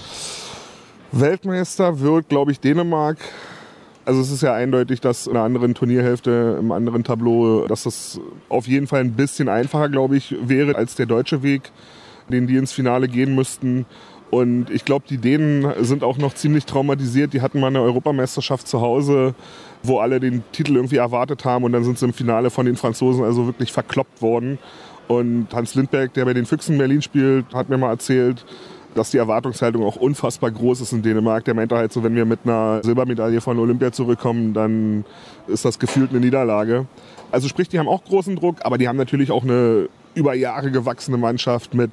Weltmeister 1.11 1.99
wird, 1.99 2.29
glaube 2.29 2.51
ich, 2.51 2.59
Dänemark. 2.59 3.17
Also 4.05 4.21
es 4.21 4.31
ist 4.31 4.41
ja 4.41 4.53
eindeutig, 4.53 5.01
dass 5.01 5.27
in 5.27 5.35
einer 5.35 5.45
anderen 5.45 5.75
Turnierhälfte, 5.75 6.57
im 6.59 6.71
anderen 6.71 7.03
Tableau, 7.03 7.67
dass 7.67 7.83
das 7.83 8.19
auf 8.49 8.67
jeden 8.67 8.87
Fall 8.87 9.01
ein 9.01 9.13
bisschen 9.13 9.49
einfacher, 9.49 9.89
glaube 9.89 10.17
ich, 10.17 10.35
wäre 10.41 10.75
als 10.75 10.95
der 10.95 11.05
deutsche 11.05 11.41
Weg, 11.43 11.71
den 12.27 12.47
die 12.47 12.57
ins 12.57 12.71
Finale 12.71 13.07
gehen 13.07 13.35
müssten. 13.35 13.85
Und 14.31 14.69
ich 14.69 14.85
glaube, 14.85 15.05
die 15.09 15.17
Dänen 15.17 15.65
sind 15.83 16.03
auch 16.03 16.17
noch 16.17 16.35
ziemlich 16.35 16.65
traumatisiert. 16.65 17.33
Die 17.33 17.41
hatten 17.41 17.59
mal 17.59 17.67
eine 17.67 17.81
Europameisterschaft 17.81 18.67
zu 18.67 18.79
Hause, 18.81 19.33
wo 19.81 19.99
alle 19.99 20.19
den 20.19 20.43
Titel 20.51 20.75
irgendwie 20.75 20.97
erwartet 20.97 21.45
haben 21.45 21.63
und 21.63 21.71
dann 21.71 21.83
sind 21.83 21.97
sie 21.97 22.05
im 22.05 22.13
Finale 22.13 22.49
von 22.49 22.65
den 22.65 22.75
Franzosen 22.75 23.23
also 23.23 23.47
wirklich 23.47 23.71
verkloppt 23.71 24.21
worden. 24.21 24.59
Und 25.07 25.47
Hans 25.53 25.73
Lindberg, 25.73 26.13
der 26.13 26.25
bei 26.25 26.33
den 26.33 26.45
Füchsen 26.45 26.77
Berlin 26.77 27.01
spielt, 27.01 27.45
hat 27.53 27.69
mir 27.69 27.79
mal 27.79 27.89
erzählt, 27.89 28.45
dass 28.93 29.09
die 29.11 29.17
Erwartungshaltung 29.17 29.83
auch 29.83 29.95
unfassbar 29.95 30.51
groß 30.51 30.81
ist 30.81 30.93
in 30.93 31.01
Dänemark. 31.01 31.45
Der 31.45 31.55
meinte 31.55 31.75
halt 31.75 31.91
so, 31.91 32.03
wenn 32.03 32.15
wir 32.15 32.25
mit 32.25 32.41
einer 32.43 32.81
Silbermedaille 32.83 33.41
von 33.41 33.57
Olympia 33.57 33.91
zurückkommen, 33.91 34.53
dann 34.53 35.05
ist 35.47 35.65
das 35.65 35.79
gefühlt 35.79 36.11
eine 36.11 36.19
Niederlage. 36.19 36.85
Also 37.31 37.47
sprich, 37.47 37.69
die 37.69 37.79
haben 37.79 37.87
auch 37.87 38.03
großen 38.03 38.35
Druck, 38.35 38.57
aber 38.61 38.77
die 38.77 38.87
haben 38.87 38.97
natürlich 38.97 39.31
auch 39.31 39.43
eine 39.43 39.89
über 40.15 40.33
Jahre 40.33 40.69
gewachsene 40.69 41.17
Mannschaft 41.17 41.73
mit 41.73 41.91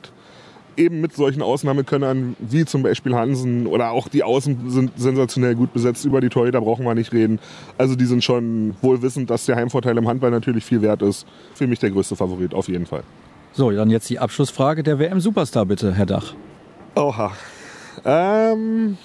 eben 0.77 1.01
mit 1.01 1.15
solchen 1.15 1.43
Ausnahmekönnern 1.43 2.37
wie 2.39 2.65
zum 2.65 2.83
Beispiel 2.83 3.15
Hansen 3.15 3.67
oder 3.67 3.91
auch 3.91 4.09
die 4.09 4.23
Außen 4.23 4.71
sind 4.71 4.93
sensationell 4.97 5.55
gut 5.55 5.73
besetzt. 5.73 6.05
Über 6.05 6.21
die 6.21 6.29
Torhüter 6.29 6.61
brauchen 6.61 6.85
wir 6.85 6.95
nicht 6.95 7.13
reden. 7.13 7.39
Also 7.79 7.97
die 7.97 8.07
sind 8.07 8.25
schon 8.25 8.75
wohl 8.83 9.03
wissend, 9.03 9.31
dass 9.31 9.47
der 9.47 9.57
Heimvorteil 9.57 9.97
im 9.97 10.09
Handball 10.09 10.31
natürlich 10.31 10.65
viel 10.65 10.83
wert 10.83 11.03
ist. 11.03 11.27
Für 11.55 11.67
mich 11.67 11.79
der 11.79 11.91
größte 11.91 12.17
Favorit, 12.17 12.55
auf 12.55 12.69
jeden 12.69 12.87
Fall. 12.87 13.03
So, 13.53 13.71
dann 13.71 13.91
jetzt 13.91 14.11
die 14.11 14.19
Abschlussfrage 14.19 14.83
der 14.83 14.99
WM-Superstar 14.99 15.65
bitte, 15.65 15.95
Herr 15.95 16.07
Dach. 16.07 16.35
Oha. 16.95 17.33
Ähm, 18.05 18.99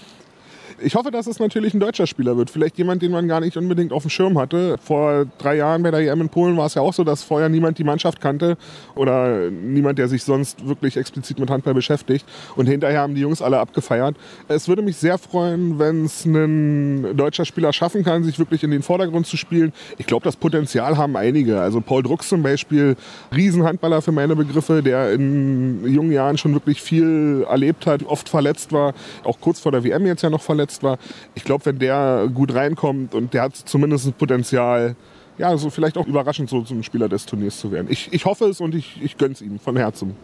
ich 0.83 0.95
hoffe, 0.95 1.11
dass 1.11 1.27
es 1.27 1.39
natürlich 1.39 1.73
ein 1.73 1.79
deutscher 1.79 2.07
Spieler 2.07 2.37
wird. 2.37 2.49
Vielleicht 2.49 2.77
jemand, 2.77 3.01
den 3.01 3.11
man 3.11 3.27
gar 3.27 3.39
nicht 3.39 3.57
unbedingt 3.57 3.93
auf 3.93 4.03
dem 4.03 4.09
Schirm 4.09 4.37
hatte. 4.37 4.77
Vor 4.83 5.25
drei 5.37 5.57
Jahren 5.57 5.83
bei 5.83 5.91
der 5.91 6.01
EM 6.01 6.21
in 6.21 6.29
Polen 6.29 6.57
war 6.57 6.65
es 6.65 6.73
ja 6.73 6.81
auch 6.81 6.93
so, 6.93 7.03
dass 7.03 7.23
vorher 7.23 7.49
niemand 7.49 7.77
die 7.77 7.83
Mannschaft 7.83 8.21
kannte 8.21 8.57
oder 8.95 9.49
niemand, 9.49 9.99
der 9.99 10.07
sich 10.07 10.23
sonst 10.23 10.67
wirklich 10.67 10.97
explizit 10.97 11.39
mit 11.39 11.49
Handball 11.49 11.73
beschäftigt. 11.73 12.25
Und 12.55 12.67
hinterher 12.67 13.01
haben 13.01 13.15
die 13.15 13.21
Jungs 13.21 13.41
alle 13.41 13.59
abgefeiert. 13.59 14.15
Es 14.47 14.67
würde 14.67 14.81
mich 14.81 14.97
sehr 14.97 15.17
freuen, 15.17 15.79
wenn 15.79 16.05
es 16.05 16.25
ein 16.25 17.15
deutscher 17.15 17.45
Spieler 17.45 17.73
schaffen 17.73 18.03
kann, 18.03 18.23
sich 18.23 18.39
wirklich 18.39 18.63
in 18.63 18.71
den 18.71 18.81
Vordergrund 18.81 19.27
zu 19.27 19.37
spielen. 19.37 19.73
Ich 19.97 20.05
glaube, 20.05 20.23
das 20.23 20.35
Potenzial 20.35 20.97
haben 20.97 21.15
einige. 21.15 21.61
Also 21.61 21.81
Paul 21.81 22.03
Drucks 22.03 22.29
zum 22.29 22.43
Beispiel, 22.43 22.95
Riesenhandballer 23.35 24.01
für 24.01 24.11
meine 24.11 24.35
Begriffe, 24.35 24.81
der 24.81 25.13
in 25.13 25.85
jungen 25.85 26.11
Jahren 26.11 26.37
schon 26.37 26.53
wirklich 26.53 26.81
viel 26.81 27.45
erlebt 27.49 27.85
hat, 27.85 28.03
oft 28.03 28.29
verletzt 28.29 28.71
war, 28.71 28.93
auch 29.23 29.39
kurz 29.39 29.59
vor 29.59 29.71
der 29.71 29.83
WM 29.83 30.05
jetzt 30.05 30.21
ja 30.21 30.29
noch 30.29 30.41
verletzt 30.41 30.70
verletzt 30.71 30.83
war. 30.83 30.97
Ich 31.35 31.43
glaube, 31.43 31.65
wenn 31.65 31.79
der 31.79 32.29
gut 32.33 32.53
reinkommt 32.53 33.13
und 33.13 33.33
der 33.33 33.43
hat 33.43 33.55
zumindest 33.55 34.07
ein 34.07 34.13
Potenzial, 34.13 34.95
ja, 35.37 35.55
so 35.57 35.69
vielleicht 35.69 35.97
auch 35.97 36.07
überraschend 36.07 36.49
so, 36.49 36.63
ein 36.69 36.83
Spieler 36.83 37.09
des 37.09 37.25
Turniers 37.25 37.59
zu 37.59 37.71
werden. 37.71 37.87
Ich, 37.89 38.11
ich 38.11 38.25
hoffe 38.25 38.45
es 38.45 38.61
und 38.61 38.75
ich, 38.75 39.01
ich 39.01 39.17
gönne 39.17 39.33
es 39.33 39.41
ihm 39.41 39.59
von 39.59 39.77
Herzen. 39.77 40.15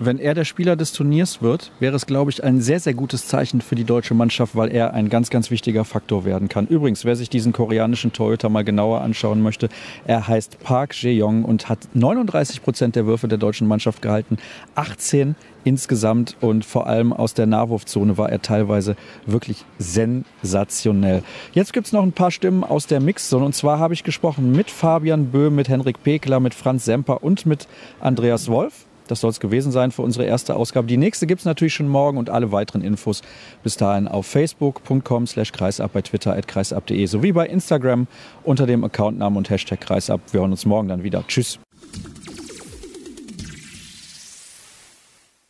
Wenn 0.00 0.20
er 0.20 0.34
der 0.34 0.44
Spieler 0.44 0.76
des 0.76 0.92
Turniers 0.92 1.42
wird, 1.42 1.72
wäre 1.80 1.96
es, 1.96 2.06
glaube 2.06 2.30
ich, 2.30 2.44
ein 2.44 2.60
sehr, 2.60 2.78
sehr 2.78 2.94
gutes 2.94 3.26
Zeichen 3.26 3.60
für 3.60 3.74
die 3.74 3.82
deutsche 3.82 4.14
Mannschaft, 4.14 4.54
weil 4.54 4.70
er 4.70 4.94
ein 4.94 5.08
ganz, 5.08 5.28
ganz 5.28 5.50
wichtiger 5.50 5.84
Faktor 5.84 6.24
werden 6.24 6.48
kann. 6.48 6.68
Übrigens, 6.68 7.04
wer 7.04 7.16
sich 7.16 7.28
diesen 7.28 7.52
koreanischen 7.52 8.12
Torhüter 8.12 8.48
mal 8.48 8.62
genauer 8.62 9.00
anschauen 9.00 9.42
möchte, 9.42 9.68
er 10.06 10.28
heißt 10.28 10.60
Park 10.60 10.94
Jae-yong 11.02 11.44
und 11.44 11.68
hat 11.68 11.88
39 11.94 12.62
Prozent 12.62 12.94
der 12.94 13.06
Würfe 13.06 13.26
der 13.26 13.38
deutschen 13.38 13.66
Mannschaft 13.66 14.00
gehalten, 14.00 14.36
18 14.76 15.34
insgesamt 15.64 16.36
und 16.40 16.64
vor 16.64 16.86
allem 16.86 17.12
aus 17.12 17.34
der 17.34 17.46
Nahwurfzone 17.46 18.16
war 18.16 18.30
er 18.30 18.40
teilweise 18.40 18.94
wirklich 19.26 19.64
sensationell. 19.80 21.24
Jetzt 21.54 21.72
gibt 21.72 21.88
es 21.88 21.92
noch 21.92 22.04
ein 22.04 22.12
paar 22.12 22.30
Stimmen 22.30 22.62
aus 22.62 22.86
der 22.86 23.00
Mixzone 23.00 23.44
und 23.44 23.54
zwar 23.56 23.80
habe 23.80 23.94
ich 23.94 24.04
gesprochen 24.04 24.52
mit 24.52 24.70
Fabian 24.70 25.32
Böhm, 25.32 25.56
mit 25.56 25.68
Henrik 25.68 26.04
Pekler, 26.04 26.38
mit 26.38 26.54
Franz 26.54 26.84
Semper 26.84 27.24
und 27.24 27.46
mit 27.46 27.66
Andreas 28.00 28.46
Wolf. 28.46 28.87
Das 29.10 29.20
soll 29.20 29.30
es 29.30 29.40
gewesen 29.40 29.72
sein 29.72 29.90
für 29.90 30.02
unsere 30.02 30.24
erste 30.24 30.54
Ausgabe. 30.54 30.86
Die 30.86 30.96
nächste 30.96 31.26
gibt 31.26 31.40
es 31.40 31.44
natürlich 31.44 31.74
schon 31.74 31.88
morgen 31.88 32.18
und 32.18 32.30
alle 32.30 32.52
weiteren 32.52 32.82
Infos 32.82 33.22
bis 33.62 33.76
dahin 33.76 34.06
auf 34.06 34.26
facebook.com 34.26 35.26
slash 35.26 35.52
kreisab, 35.52 35.92
bei 35.92 36.02
Twitter 36.02 36.36
at 36.36 36.46
kreisab.de 36.46 37.06
sowie 37.06 37.32
bei 37.32 37.46
Instagram 37.46 38.06
unter 38.44 38.66
dem 38.66 38.84
Accountnamen 38.84 39.36
und 39.36 39.50
Hashtag 39.50 39.80
kreisab. 39.80 40.20
Wir 40.32 40.40
hören 40.40 40.52
uns 40.52 40.66
morgen 40.66 40.88
dann 40.88 41.02
wieder. 41.02 41.24
Tschüss. 41.26 41.58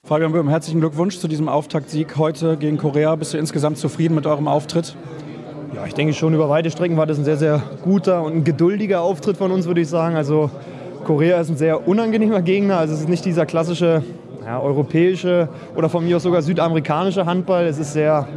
Fabian 0.08 0.32
Böhm, 0.32 0.48
herzlichen 0.48 0.80
Glückwunsch 0.80 1.18
zu 1.18 1.28
diesem 1.28 1.50
Auftaktsieg 1.50 2.16
heute 2.16 2.56
gegen 2.56 2.78
Korea. 2.78 3.14
Bist 3.16 3.34
du 3.34 3.38
insgesamt 3.38 3.76
zufrieden 3.76 4.14
mit 4.14 4.26
eurem 4.26 4.48
Auftritt? 4.48 4.96
Ja, 5.74 5.84
ich 5.84 5.92
denke 5.92 6.14
schon, 6.14 6.32
über 6.32 6.48
weite 6.48 6.70
Strecken 6.70 6.96
war 6.96 7.04
das 7.04 7.18
ein 7.18 7.24
sehr, 7.24 7.36
sehr 7.36 7.62
guter 7.82 8.22
und 8.22 8.36
ein 8.36 8.44
geduldiger 8.44 9.02
Auftritt 9.02 9.36
von 9.36 9.52
uns, 9.52 9.66
würde 9.66 9.82
ich 9.82 9.88
sagen. 9.88 10.16
Also 10.16 10.50
Korea 11.08 11.40
ist 11.40 11.48
ein 11.48 11.56
sehr 11.56 11.88
unangenehmer 11.88 12.42
Gegner. 12.42 12.76
Also 12.76 12.92
es 12.92 13.00
ist 13.00 13.08
nicht 13.08 13.24
dieser 13.24 13.46
klassische 13.46 14.02
ja, 14.44 14.60
europäische 14.60 15.48
oder 15.74 15.88
von 15.88 16.04
mir 16.04 16.16
aus 16.16 16.22
sogar 16.22 16.42
südamerikanische 16.42 17.24
Handball. 17.24 17.64
Es 17.64 17.78
ist 17.78 17.94
sehr 17.94 18.28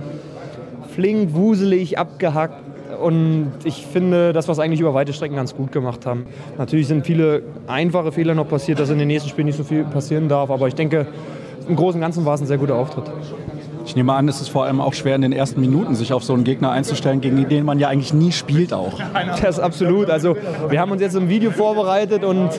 flink, 0.96 1.34
wuselig, 1.34 2.00
abgehackt. 2.00 2.64
Und 3.04 3.52
ich 3.66 3.86
finde, 3.86 4.32
das, 4.32 4.48
was 4.48 4.60
eigentlich 4.60 4.80
über 4.80 4.94
weite 4.94 5.12
Strecken 5.12 5.36
ganz 5.36 5.54
gut 5.54 5.74
gemacht 5.74 6.06
haben. 6.06 6.28
Natürlich 6.58 6.88
sind 6.88 7.06
viele 7.06 7.44
einfache 7.68 8.14
Fehler 8.14 8.36
noch 8.36 8.48
passiert, 8.48 8.80
dass 8.80 8.90
in 8.90 9.00
den 9.00 9.10
nächsten 9.10 9.30
Spielen 9.30 9.48
nicht 9.48 9.58
so 9.58 9.66
viel 9.66 9.84
passieren 9.84 10.30
darf. 10.30 10.50
Aber 10.50 10.70
ich 10.70 10.76
denke, 10.76 11.08
im 11.68 11.76
Großen 11.76 12.00
und 12.00 12.02
Ganzen 12.02 12.24
war 12.24 12.36
es 12.36 12.42
ein 12.42 12.48
sehr 12.48 12.58
guter 12.58 12.76
Auftritt. 12.76 13.12
Ich 13.86 13.96
nehme 13.96 14.14
an, 14.14 14.28
es 14.28 14.42
ist 14.42 14.50
vor 14.50 14.66
allem 14.66 14.80
auch 14.80 14.94
schwer 14.94 15.16
in 15.16 15.22
den 15.22 15.34
ersten 15.34 15.60
Minuten, 15.60 15.96
sich 15.96 16.14
auf 16.14 16.24
so 16.24 16.34
einen 16.34 16.44
Gegner 16.44 16.72
einzustellen, 16.72 17.22
gegen 17.22 17.48
den 17.48 17.66
man 17.66 17.80
ja 17.80 17.90
eigentlich 17.90 18.14
nie 18.14 18.32
spielt 18.32 18.74
auch. 18.74 18.94
Das 19.42 19.58
ist 19.58 19.60
absolut. 19.60 20.10
Also 20.10 20.36
wir 20.70 20.80
haben 20.80 20.92
uns 20.92 21.02
jetzt 21.02 21.16
ein 21.16 21.30
Video 21.30 21.52
vorbereitet 21.52 22.24
und 22.24 22.50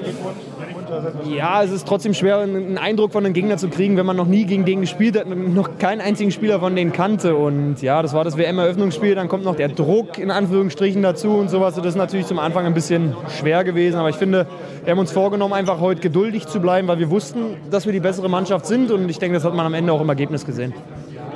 ja, 1.24 1.62
es 1.62 1.70
ist 1.70 1.86
trotzdem 1.86 2.14
schwer, 2.14 2.38
einen 2.38 2.78
Eindruck 2.78 3.12
von 3.12 3.24
einem 3.24 3.34
Gegner 3.34 3.56
zu 3.56 3.68
kriegen, 3.68 3.96
wenn 3.96 4.06
man 4.06 4.16
noch 4.16 4.26
nie 4.26 4.44
gegen 4.44 4.64
den 4.64 4.80
gespielt 4.82 5.18
hat 5.18 5.26
und 5.26 5.54
noch 5.54 5.78
keinen 5.78 6.00
einzigen 6.00 6.30
Spieler 6.30 6.60
von 6.60 6.76
denen 6.76 6.92
kannte. 6.92 7.34
Und 7.34 7.80
ja, 7.80 8.02
das 8.02 8.12
war 8.12 8.24
das 8.24 8.36
WM-Eröffnungsspiel, 8.36 9.14
dann 9.14 9.28
kommt 9.28 9.44
noch 9.44 9.56
der 9.56 9.68
Druck 9.68 10.18
in 10.18 10.30
Anführungsstrichen 10.30 11.02
dazu 11.02 11.30
und 11.30 11.48
sowas. 11.48 11.74
Das 11.74 11.86
ist 11.86 11.96
natürlich 11.96 12.26
zum 12.26 12.38
Anfang 12.38 12.66
ein 12.66 12.74
bisschen 12.74 13.14
schwer 13.38 13.64
gewesen, 13.64 13.96
aber 13.96 14.10
ich 14.10 14.16
finde, 14.16 14.46
wir 14.84 14.90
haben 14.90 14.98
uns 14.98 15.12
vorgenommen, 15.12 15.54
einfach 15.54 15.80
heute 15.80 16.00
geduldig 16.00 16.46
zu 16.46 16.60
bleiben, 16.60 16.88
weil 16.88 16.98
wir 16.98 17.10
wussten, 17.10 17.56
dass 17.70 17.86
wir 17.86 17.92
die 17.92 18.00
bessere 18.00 18.28
Mannschaft 18.28 18.66
sind 18.66 18.90
und 18.90 19.08
ich 19.08 19.18
denke, 19.18 19.34
das 19.34 19.44
hat 19.44 19.54
man 19.54 19.66
am 19.66 19.74
Ende 19.74 19.92
auch 19.92 20.00
im 20.00 20.08
Ergebnis 20.08 20.44
gesehen. 20.44 20.74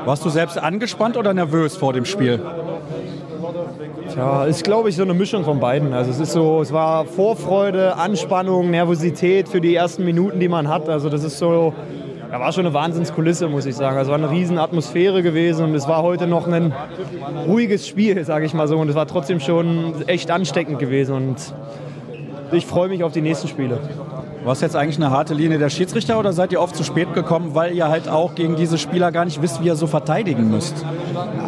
Warst 0.07 0.25
du 0.25 0.29
selbst 0.29 0.57
angespannt 0.57 1.17
oder 1.17 1.35
nervös 1.35 1.77
vor 1.77 1.93
dem 1.93 2.05
Spiel? 2.05 2.41
Ja, 4.17 4.45
ist 4.45 4.63
glaube 4.63 4.89
ich 4.89 4.95
so 4.95 5.03
eine 5.03 5.15
Mischung 5.15 5.43
von 5.43 5.59
beiden. 5.59 5.93
Also 5.93 6.13
es 6.13 6.21
ist 6.21 6.31
so, 6.33 6.61
es 6.63 6.73
war 6.73 7.07
Vorfreude, 7.07 7.97
Anspannung, 7.97 8.71
Nervosität 8.71 9.49
für 9.49 9.61
die 9.61 9.75
ersten 9.75 10.05
Minuten, 10.05 10.39
die 10.39 10.47
man 10.47 10.69
hat. 10.69 10.89
Also 10.89 11.11
das 11.11 11.25
ist 11.25 11.39
so, 11.39 11.75
ja, 12.31 12.39
war 12.39 12.53
schon 12.53 12.67
eine 12.67 12.73
Wahnsinnskulisse, 12.73 13.49
muss 13.49 13.67
ich 13.67 13.75
sagen. 13.75 13.97
Also 13.97 14.13
war 14.13 14.19
eine 14.19 14.31
riesen 14.31 14.59
Atmosphäre 14.59 15.25
gewesen 15.25 15.65
und 15.65 15.75
es 15.75 15.89
war 15.89 16.05
heute 16.05 16.29
noch 16.29 16.47
ein 16.47 16.73
ruhiges 17.49 17.89
Spiel, 17.89 18.25
sage 18.25 18.47
ich 18.47 18.55
mal 18.55 18.69
so. 18.69 18.79
Und 18.79 18.89
es 18.89 18.95
war 18.95 19.09
trotzdem 19.09 19.41
schon 19.41 20.07
echt 20.07 20.31
ansteckend 20.31 20.79
gewesen 20.79 21.17
und 21.17 21.37
ich 22.53 22.65
freue 22.65 22.89
mich 22.89 23.03
auf 23.03 23.11
die 23.11 23.23
nächsten 23.23 23.49
Spiele. 23.49 23.81
War 24.47 24.53
es 24.53 24.61
jetzt 24.61 24.77
eigentlich 24.77 24.97
eine 24.97 25.11
harte 25.11 25.35
Linie 25.35 25.59
der 25.59 25.71
Schiedsrichter 25.71 26.21
oder 26.21 26.33
seid 26.33 26.53
ihr 26.53 26.61
oft 26.61 26.77
zu 26.77 26.85
spät 26.85 27.13
gekommen, 27.15 27.57
weil 27.57 27.75
ihr 27.75 27.89
halt 27.89 28.09
auch 28.09 28.37
gegen 28.37 28.55
diese 28.55 28.79
Spieler 28.79 29.11
gar 29.11 29.25
nicht 29.25 29.43
wisst, 29.43 29.61
wie 29.61 29.67
ihr 29.67 29.75
so 29.75 29.89
verteidigen 29.89 30.49
müsst? 30.53 30.87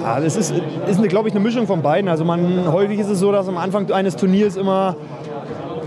Ja, 0.02 0.18
das 0.18 0.34
ist, 0.34 0.52
ist 0.88 1.00
glaube 1.04 1.28
ich, 1.28 1.34
eine 1.36 1.44
Mischung 1.44 1.68
von 1.68 1.80
beiden. 1.80 2.10
Also 2.10 2.24
man, 2.24 2.72
häufig 2.72 2.98
ist 2.98 3.08
es 3.08 3.20
so, 3.20 3.30
dass 3.30 3.46
am 3.46 3.56
Anfang 3.56 3.88
eines 3.92 4.16
Turniers 4.16 4.56
immer 4.56 4.96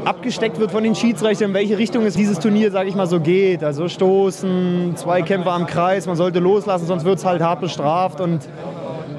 abgesteckt 0.06 0.58
wird 0.58 0.72
von 0.72 0.86
den 0.86 0.96
Schiedsrichtern, 0.96 1.50
in 1.50 1.53
welche 1.53 1.77
Richtung 1.77 2.06
es 2.06 2.13
dieses 2.13 2.39
Turnier, 2.39 2.72
sage 2.72 2.88
ich 2.88 2.96
mal, 2.96 3.08
so 3.08 3.20
geht. 3.20 3.62
Also 3.62 3.89
Stoßen, 3.89 4.94
Zweikämpfe 4.96 5.51
am 5.51 5.68
Kreis, 5.68 6.08
man 6.08 6.15
sollte 6.15 6.39
loslassen, 6.39 6.88
sonst 6.88 7.03
wird 7.03 7.18
es 7.18 7.25
halt 7.25 7.41
hart 7.41 7.60
bestraft. 7.60 8.22
Und 8.22 8.48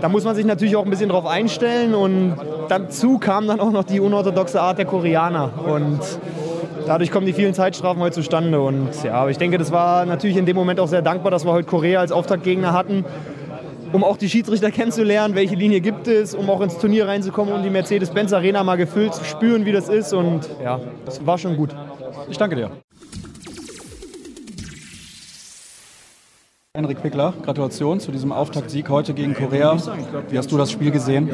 da 0.01 0.09
muss 0.09 0.25
man 0.25 0.35
sich 0.35 0.47
natürlich 0.47 0.77
auch 0.77 0.85
ein 0.85 0.91
bisschen 0.91 1.11
drauf 1.11 1.27
einstellen. 1.27 1.95
Und 1.95 2.37
dazu 2.69 3.19
kam 3.19 3.47
dann 3.47 3.61
auch 3.61 3.71
noch 3.71 3.85
die 3.85 4.01
unorthodoxe 4.01 4.63
Art 4.63 4.79
der 4.79 4.87
Koreaner. 4.87 5.51
Und 5.67 6.01
dadurch 6.87 7.11
kommen 7.11 7.27
die 7.27 7.33
vielen 7.33 7.55
Zeitstrafen 7.55 8.03
heute 8.03 8.15
zustande. 8.15 8.61
Und 8.61 8.91
ja, 9.05 9.29
ich 9.29 9.39
denke, 9.39 9.59
das 9.59 9.73
war 9.73 10.07
natürlich 10.07 10.37
in 10.37 10.47
dem 10.47 10.57
Moment 10.57 10.81
auch 10.81 10.89
sehr 10.89 11.03
dankbar, 11.03 11.31
dass 11.31 11.45
wir 11.45 11.53
heute 11.53 11.69
Korea 11.69 12.01
als 12.01 12.13
Auftaktgegner 12.13 12.73
hatten, 12.73 13.05
um 13.93 14.05
auch 14.05 14.17
die 14.17 14.29
Schiedsrichter 14.29 14.71
kennenzulernen, 14.71 15.35
welche 15.35 15.55
Linie 15.55 15.81
gibt 15.81 16.09
es, 16.09 16.35
um 16.35 16.49
auch 16.51 16.61
ins 16.61 16.79
Turnier 16.79 17.09
reinzukommen, 17.09 17.55
um 17.55 17.63
die 17.63 17.71
Mercedes-Benz 17.71 18.33
Arena 18.33 18.63
mal 18.65 18.77
gefüllt 18.77 19.15
zu 19.15 19.25
spüren, 19.25 19.65
wie 19.67 19.73
das 19.73 19.89
ist. 19.89 20.13
Und 20.13 20.49
ja, 20.63 20.81
das 21.05 21.25
war 21.27 21.39
schon 21.39 21.57
gut. 21.57 21.71
Ich 22.31 22.39
danke 22.39 22.57
dir. 22.57 22.71
Henrik 26.75 27.03
Pickler, 27.03 27.35
Gratulation 27.45 28.01
zu 28.01 28.11
diesem 28.13 28.33
Auftaktsieg 28.33 28.89
heute 28.89 29.13
gegen 29.13 29.35
Korea. 29.35 29.77
Wie 30.31 30.39
hast 30.39 30.51
du 30.51 30.57
das 30.57 30.71
Spiel 30.71 30.91
gesehen? 30.91 31.29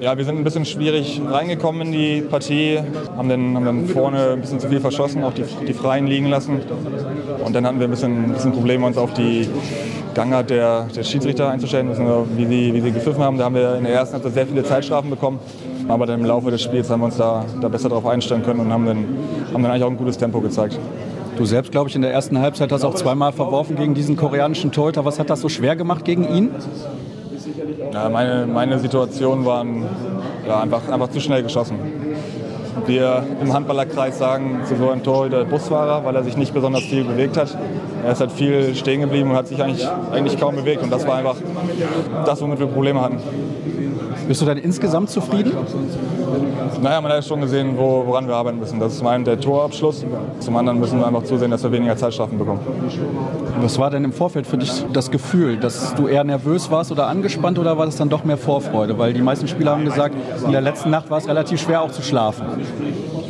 Ja, 0.00 0.16
wir 0.16 0.24
sind 0.24 0.38
ein 0.38 0.44
bisschen 0.44 0.64
schwierig 0.64 1.20
reingekommen 1.26 1.82
in 1.82 1.92
die 1.92 2.20
Partie, 2.22 2.78
haben 3.16 3.28
dann, 3.28 3.56
haben 3.56 3.64
dann 3.64 3.86
vorne 3.86 4.32
ein 4.34 4.40
bisschen 4.40 4.60
zu 4.60 4.68
viel 4.68 4.80
verschossen, 4.80 5.24
auch 5.24 5.32
die, 5.32 5.42
die 5.66 5.72
Freien 5.72 6.06
liegen 6.06 6.26
lassen. 6.26 6.60
Und 7.44 7.54
dann 7.54 7.66
hatten 7.66 7.80
wir 7.80 7.88
ein 7.88 7.90
bisschen, 7.90 8.24
ein 8.26 8.32
bisschen 8.32 8.52
Probleme, 8.52 8.86
uns 8.86 8.96
auf 8.96 9.12
die 9.14 9.48
Gangart 10.14 10.50
der, 10.50 10.84
der 10.94 11.02
Schiedsrichter 11.02 11.50
einzustellen, 11.50 11.90
wie 12.36 12.46
sie, 12.46 12.74
wie 12.74 12.80
sie 12.80 12.92
gepfiffen 12.92 13.22
haben. 13.24 13.38
Da 13.38 13.44
haben 13.44 13.56
wir 13.56 13.74
in 13.76 13.84
der 13.84 13.94
ersten 13.94 14.14
Halbzeit 14.14 14.34
sehr 14.34 14.46
viele 14.46 14.62
Zeitstrafen 14.62 15.10
bekommen. 15.10 15.40
Aber 15.88 16.06
dann 16.06 16.20
im 16.20 16.26
Laufe 16.26 16.50
des 16.50 16.62
Spiels 16.62 16.88
haben 16.90 17.00
wir 17.00 17.06
uns 17.06 17.16
da, 17.16 17.44
da 17.60 17.68
besser 17.68 17.88
darauf 17.88 18.06
einstellen 18.06 18.44
können 18.44 18.60
und 18.60 18.72
haben 18.72 18.86
dann, 18.86 19.04
haben 19.52 19.62
dann 19.62 19.72
eigentlich 19.72 19.84
auch 19.84 19.90
ein 19.90 19.96
gutes 19.96 20.18
Tempo 20.18 20.40
gezeigt. 20.40 20.78
Du 21.36 21.44
selbst, 21.44 21.72
glaube 21.72 21.88
ich, 21.88 21.96
in 21.96 22.02
der 22.02 22.12
ersten 22.12 22.38
Halbzeit 22.38 22.70
hast 22.70 22.84
auch 22.84 22.94
zweimal 22.94 23.32
verworfen 23.32 23.74
gegen 23.74 23.94
diesen 23.94 24.16
koreanischen 24.16 24.70
Torhüter. 24.70 25.04
Was 25.04 25.18
hat 25.18 25.30
das 25.30 25.40
so 25.40 25.48
schwer 25.48 25.76
gemacht 25.76 26.04
gegen 26.04 26.28
ihn? 26.28 26.50
Ja, 27.92 28.08
meine, 28.08 28.46
meine 28.46 28.78
Situationen 28.78 29.44
waren 29.44 29.84
ja, 30.46 30.60
einfach, 30.60 30.88
einfach 30.88 31.08
zu 31.10 31.20
schnell 31.20 31.42
geschossen. 31.42 31.78
Wir 32.86 33.24
im 33.42 33.52
Handballerkreis 33.52 34.18
sagen 34.18 34.60
zu 34.64 34.76
so 34.76 34.88
einem 34.88 35.02
Torhüter 35.02 35.44
Busfahrer, 35.44 36.04
weil 36.04 36.16
er 36.16 36.22
sich 36.22 36.36
nicht 36.36 36.54
besonders 36.54 36.84
viel 36.84 37.04
bewegt 37.04 37.36
hat. 37.36 37.56
Er 38.04 38.12
ist 38.12 38.20
halt 38.20 38.32
viel 38.32 38.74
stehen 38.74 39.00
geblieben 39.00 39.30
und 39.30 39.36
hat 39.36 39.48
sich 39.48 39.62
eigentlich, 39.62 39.86
eigentlich 40.12 40.38
kaum 40.38 40.56
bewegt. 40.56 40.82
Und 40.82 40.90
das 40.90 41.06
war 41.06 41.16
einfach 41.16 41.36
das, 42.24 42.40
womit 42.40 42.58
wir 42.58 42.66
Probleme 42.66 43.00
hatten. 43.00 43.18
Bist 44.26 44.40
du 44.40 44.46
dann 44.46 44.58
insgesamt 44.58 45.10
zufrieden? 45.10 45.52
Naja, 46.80 47.00
man 47.00 47.12
hat 47.12 47.24
schon 47.24 47.40
gesehen, 47.40 47.76
wo, 47.76 48.04
woran 48.06 48.26
wir 48.28 48.34
arbeiten 48.34 48.58
müssen. 48.58 48.78
Das 48.78 48.92
ist 48.92 48.98
zum 48.98 49.06
einen 49.08 49.24
der 49.24 49.40
Torabschluss, 49.40 50.04
zum 50.40 50.56
anderen 50.56 50.78
müssen 50.78 51.00
wir 51.00 51.06
einfach 51.06 51.24
zusehen, 51.24 51.50
dass 51.50 51.62
wir 51.62 51.72
weniger 51.72 51.96
Zeitstrafen 51.96 52.38
bekommen. 52.38 52.60
Was 53.60 53.78
war 53.78 53.90
denn 53.90 54.04
im 54.04 54.12
Vorfeld 54.12 54.46
für 54.46 54.58
dich 54.58 54.84
das 54.92 55.10
Gefühl, 55.10 55.56
dass 55.56 55.94
du 55.94 56.06
eher 56.06 56.24
nervös 56.24 56.70
warst 56.70 56.92
oder 56.92 57.06
angespannt 57.08 57.58
oder 57.58 57.76
war 57.78 57.86
das 57.86 57.96
dann 57.96 58.08
doch 58.08 58.24
mehr 58.24 58.36
Vorfreude? 58.36 58.98
Weil 58.98 59.12
die 59.12 59.22
meisten 59.22 59.48
Spieler 59.48 59.72
haben 59.72 59.84
gesagt, 59.84 60.14
in 60.44 60.52
der 60.52 60.60
letzten 60.60 60.90
Nacht 60.90 61.10
war 61.10 61.18
es 61.18 61.28
relativ 61.28 61.60
schwer 61.60 61.82
auch 61.82 61.90
zu 61.90 62.02
schlafen. 62.02 62.46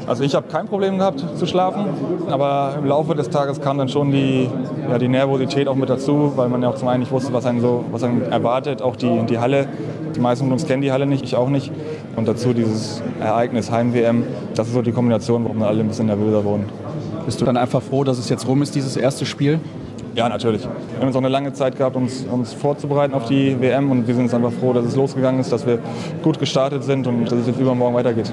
Also 0.09 0.25
ich 0.25 0.35
habe 0.35 0.49
kein 0.49 0.67
Problem 0.67 0.97
gehabt 0.97 1.23
zu 1.37 1.47
schlafen, 1.47 1.85
aber 2.31 2.77
im 2.79 2.87
Laufe 2.87 3.15
des 3.15 3.29
Tages 3.29 3.61
kam 3.61 3.77
dann 3.77 3.91
schon 3.91 4.11
die, 4.11 4.49
ja, 4.91 4.97
die 4.97 5.09
Nervosität 5.09 5.69
auch 5.69 5.75
mit 5.75 5.91
dazu, 5.91 6.33
weil 6.35 6.49
man 6.49 6.63
ja 6.63 6.71
auch 6.71 6.77
zum 6.77 6.89
einen 6.89 7.01
nicht 7.01 7.13
wusste, 7.13 7.31
was 7.35 7.45
einen 7.45 7.61
so 7.61 7.85
was 7.93 8.03
einen 8.03 8.23
erwartet, 8.23 8.81
auch 8.81 8.97
die, 8.97 9.21
die 9.27 9.39
Halle. 9.39 9.69
Die 10.15 10.21
meisten 10.21 10.45
von 10.45 10.53
uns 10.53 10.67
kennen 10.67 10.83
die 10.83 10.93
Halle 10.93 11.07
nicht, 11.07 11.25
ich 11.25 11.37
auch 11.37 11.49
nicht. 11.49 11.71
Und 12.17 12.27
dazu 12.27 12.53
dieses 12.53 13.03
Ereignis 13.21 13.71
Heim-WM, 13.71 14.25
das 14.55 14.69
ist 14.69 14.75
so 14.75 14.83
die 14.83 14.93
Kombination, 14.93 15.45
warum 15.45 15.59
wir 15.59 15.67
alle 15.67 15.81
ein 15.81 15.89
bisschen 15.89 16.07
nervöser 16.07 16.45
wurden. 16.45 16.67
Bist 17.25 17.41
du 17.41 17.45
dann 17.45 17.57
einfach 17.57 17.83
froh, 17.83 18.05
dass 18.05 18.19
es 18.19 18.29
jetzt 18.29 18.47
rum 18.49 18.63
ist, 18.63 18.75
dieses 18.75 18.97
erste 18.97 19.27
Spiel? 19.27 19.61
Ja, 20.15 20.29
natürlich. 20.29 20.63
Wir 20.63 21.01
haben 21.01 21.07
jetzt 21.07 21.15
auch 21.15 21.21
eine 21.21 21.29
lange 21.29 21.53
Zeit 21.53 21.77
gehabt, 21.77 21.95
uns, 21.95 22.25
uns 22.25 22.53
vorzubereiten 22.53 23.15
auf 23.15 23.27
die 23.27 23.61
WM 23.61 23.91
und 23.91 24.09
wir 24.09 24.15
sind 24.15 24.25
jetzt 24.25 24.35
einfach 24.35 24.53
froh, 24.53 24.73
dass 24.73 24.85
es 24.85 24.97
losgegangen 24.97 25.41
ist, 25.41 25.53
dass 25.53 25.67
wir 25.67 25.79
gut 26.23 26.39
gestartet 26.39 26.83
sind 26.83 27.07
und 27.07 27.27
dass 27.27 27.39
es 27.39 27.47
jetzt 27.47 27.61
übermorgen 27.61 27.95
weitergeht. 27.95 28.33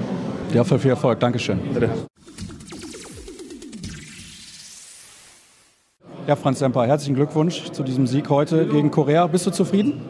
Ja, 0.52 0.64
für 0.64 0.78
viel 0.78 0.90
Erfolg. 0.90 1.20
Dankeschön. 1.20 1.60
Bitte. 1.72 1.90
Ja, 6.26 6.34
Franz 6.34 6.58
Semper, 6.58 6.84
herzlichen 6.86 7.14
Glückwunsch 7.14 7.70
zu 7.70 7.84
diesem 7.84 8.08
Sieg 8.08 8.30
heute 8.30 8.66
gegen 8.66 8.90
Korea. 8.90 9.28
Bist 9.28 9.46
du 9.46 9.52
zufrieden? 9.52 10.00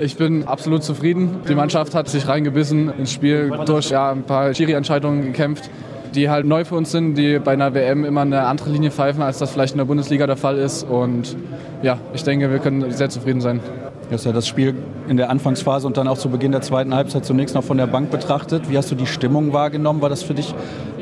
Ich 0.00 0.16
bin 0.16 0.46
absolut 0.46 0.84
zufrieden. 0.84 1.40
Die 1.48 1.56
Mannschaft 1.56 1.92
hat 1.96 2.08
sich 2.08 2.28
reingebissen 2.28 2.92
ins 2.98 3.12
Spiel, 3.12 3.50
durch 3.66 3.90
ja, 3.90 4.12
ein 4.12 4.22
paar 4.22 4.54
Schiri-Entscheidungen 4.54 5.22
gekämpft, 5.22 5.68
die 6.14 6.30
halt 6.30 6.46
neu 6.46 6.64
für 6.64 6.76
uns 6.76 6.92
sind, 6.92 7.16
die 7.16 7.40
bei 7.40 7.52
einer 7.52 7.74
WM 7.74 8.04
immer 8.04 8.20
eine 8.20 8.46
andere 8.46 8.70
Linie 8.70 8.92
pfeifen, 8.92 9.22
als 9.22 9.38
das 9.38 9.50
vielleicht 9.50 9.72
in 9.72 9.78
der 9.78 9.86
Bundesliga 9.86 10.28
der 10.28 10.36
Fall 10.36 10.56
ist. 10.56 10.84
Und 10.84 11.36
ja, 11.82 11.98
ich 12.14 12.22
denke, 12.22 12.48
wir 12.52 12.60
können 12.60 12.92
sehr 12.92 13.10
zufrieden 13.10 13.40
sein. 13.40 13.60
Du 14.08 14.14
hast 14.14 14.24
ja 14.24 14.30
das 14.30 14.46
Spiel 14.46 14.76
in 15.08 15.16
der 15.16 15.30
Anfangsphase 15.30 15.86
und 15.88 15.96
dann 15.96 16.06
auch 16.06 16.16
zu 16.16 16.30
Beginn 16.30 16.52
der 16.52 16.62
zweiten 16.62 16.94
Halbzeit 16.94 17.24
zunächst 17.24 17.56
noch 17.56 17.64
von 17.64 17.76
der 17.76 17.88
Bank 17.88 18.12
betrachtet. 18.12 18.70
Wie 18.70 18.78
hast 18.78 18.92
du 18.92 18.94
die 18.94 19.06
Stimmung 19.06 19.52
wahrgenommen? 19.52 20.00
War 20.00 20.08
das 20.08 20.22
für 20.22 20.34
dich 20.34 20.54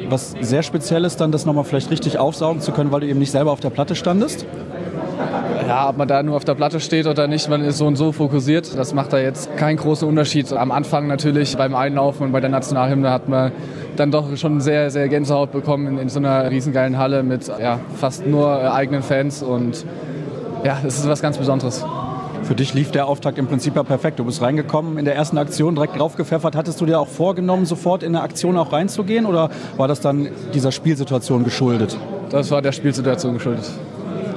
was 0.09 0.35
sehr 0.41 0.63
Spezielles, 0.63 1.17
dann 1.17 1.33
das 1.33 1.45
nochmal 1.45 1.65
vielleicht 1.65 1.91
richtig 1.91 2.19
aufsaugen 2.19 2.63
zu 2.63 2.73
können, 2.73 2.93
weil 2.93 3.01
du 3.01 3.09
eben 3.09 3.19
nicht 3.19 3.31
selber 3.31 3.53
auf 3.53 3.61
der 3.61 3.71
Platte 3.71 3.95
standest? 3.95 4.47
Ja, 5.67 5.89
ob 5.89 5.97
man 5.97 6.07
da 6.07 6.23
nur 6.23 6.37
auf 6.37 6.45
der 6.45 6.55
Platte 6.55 6.81
steht 6.81 7.07
oder 7.07 7.27
nicht, 7.27 7.49
man 7.49 7.63
ist 7.63 7.79
so 7.79 7.87
und 7.87 7.97
so 7.97 8.13
fokussiert. 8.13 8.77
Das 8.77 8.95
macht 8.95 9.13
da 9.13 9.19
jetzt 9.19 9.57
keinen 9.57 9.77
großen 9.77 10.09
Unterschied. 10.09 10.53
Am 10.53 10.71
Anfang 10.71 11.07
natürlich 11.07 11.57
beim 11.57 11.75
Einlaufen 11.75 12.27
und 12.27 12.33
bei 12.33 12.41
der 12.41 12.51
Nationalhymne 12.51 13.11
hat 13.11 13.29
man 13.29 13.53
dann 13.97 14.11
doch 14.11 14.37
schon 14.37 14.61
sehr, 14.61 14.91
sehr 14.91 15.09
Gänsehaut 15.09 15.53
bekommen 15.53 15.87
in, 15.87 15.99
in 15.99 16.09
so 16.09 16.19
einer 16.19 16.51
riesengeilen 16.51 16.99
Halle 16.99 17.23
mit 17.23 17.49
ja, 17.61 17.81
fast 17.97 18.27
nur 18.27 18.61
äh, 18.61 18.69
eigenen 18.69 19.03
Fans 19.03 19.43
und 19.43 19.85
ja, 20.65 20.79
es 20.87 20.99
ist 20.99 21.09
was 21.09 21.23
ganz 21.23 21.39
Besonderes. 21.39 21.85
Für 22.43 22.55
dich 22.55 22.75
lief 22.75 22.93
der 22.93 23.09
Auftakt 23.09 23.39
im 23.39 23.49
Prinzip 23.49 23.75
ja 23.75 23.83
perfekt. 23.83 24.21
Du 24.21 24.25
bist 24.25 24.41
reingekommen 24.41 24.99
in 24.99 25.05
der 25.05 25.17
ersten 25.17 25.37
Aktion, 25.37 25.75
direkt 25.75 25.99
draufgepfeffert. 25.99 26.55
Hattest 26.55 26.81
du 26.81 26.87
dir 26.87 27.01
auch 27.01 27.09
vorgenommen, 27.09 27.67
sofort 27.67 28.05
in 28.05 28.15
eine 28.15 28.23
Aktion 28.23 28.57
auch 28.57 28.73
reinzugehen 28.73 29.27
oder 29.27 29.51
war 29.77 29.89
das 29.89 30.01
dann 30.01 30.29
dieser 30.55 30.71
Spielsituation 30.71 31.43
geschuldet? 31.43 31.97
Das 32.31 32.51
war 32.53 32.63
der 32.63 32.71
Spielsituation 32.71 33.35
geschuldet. 33.35 33.69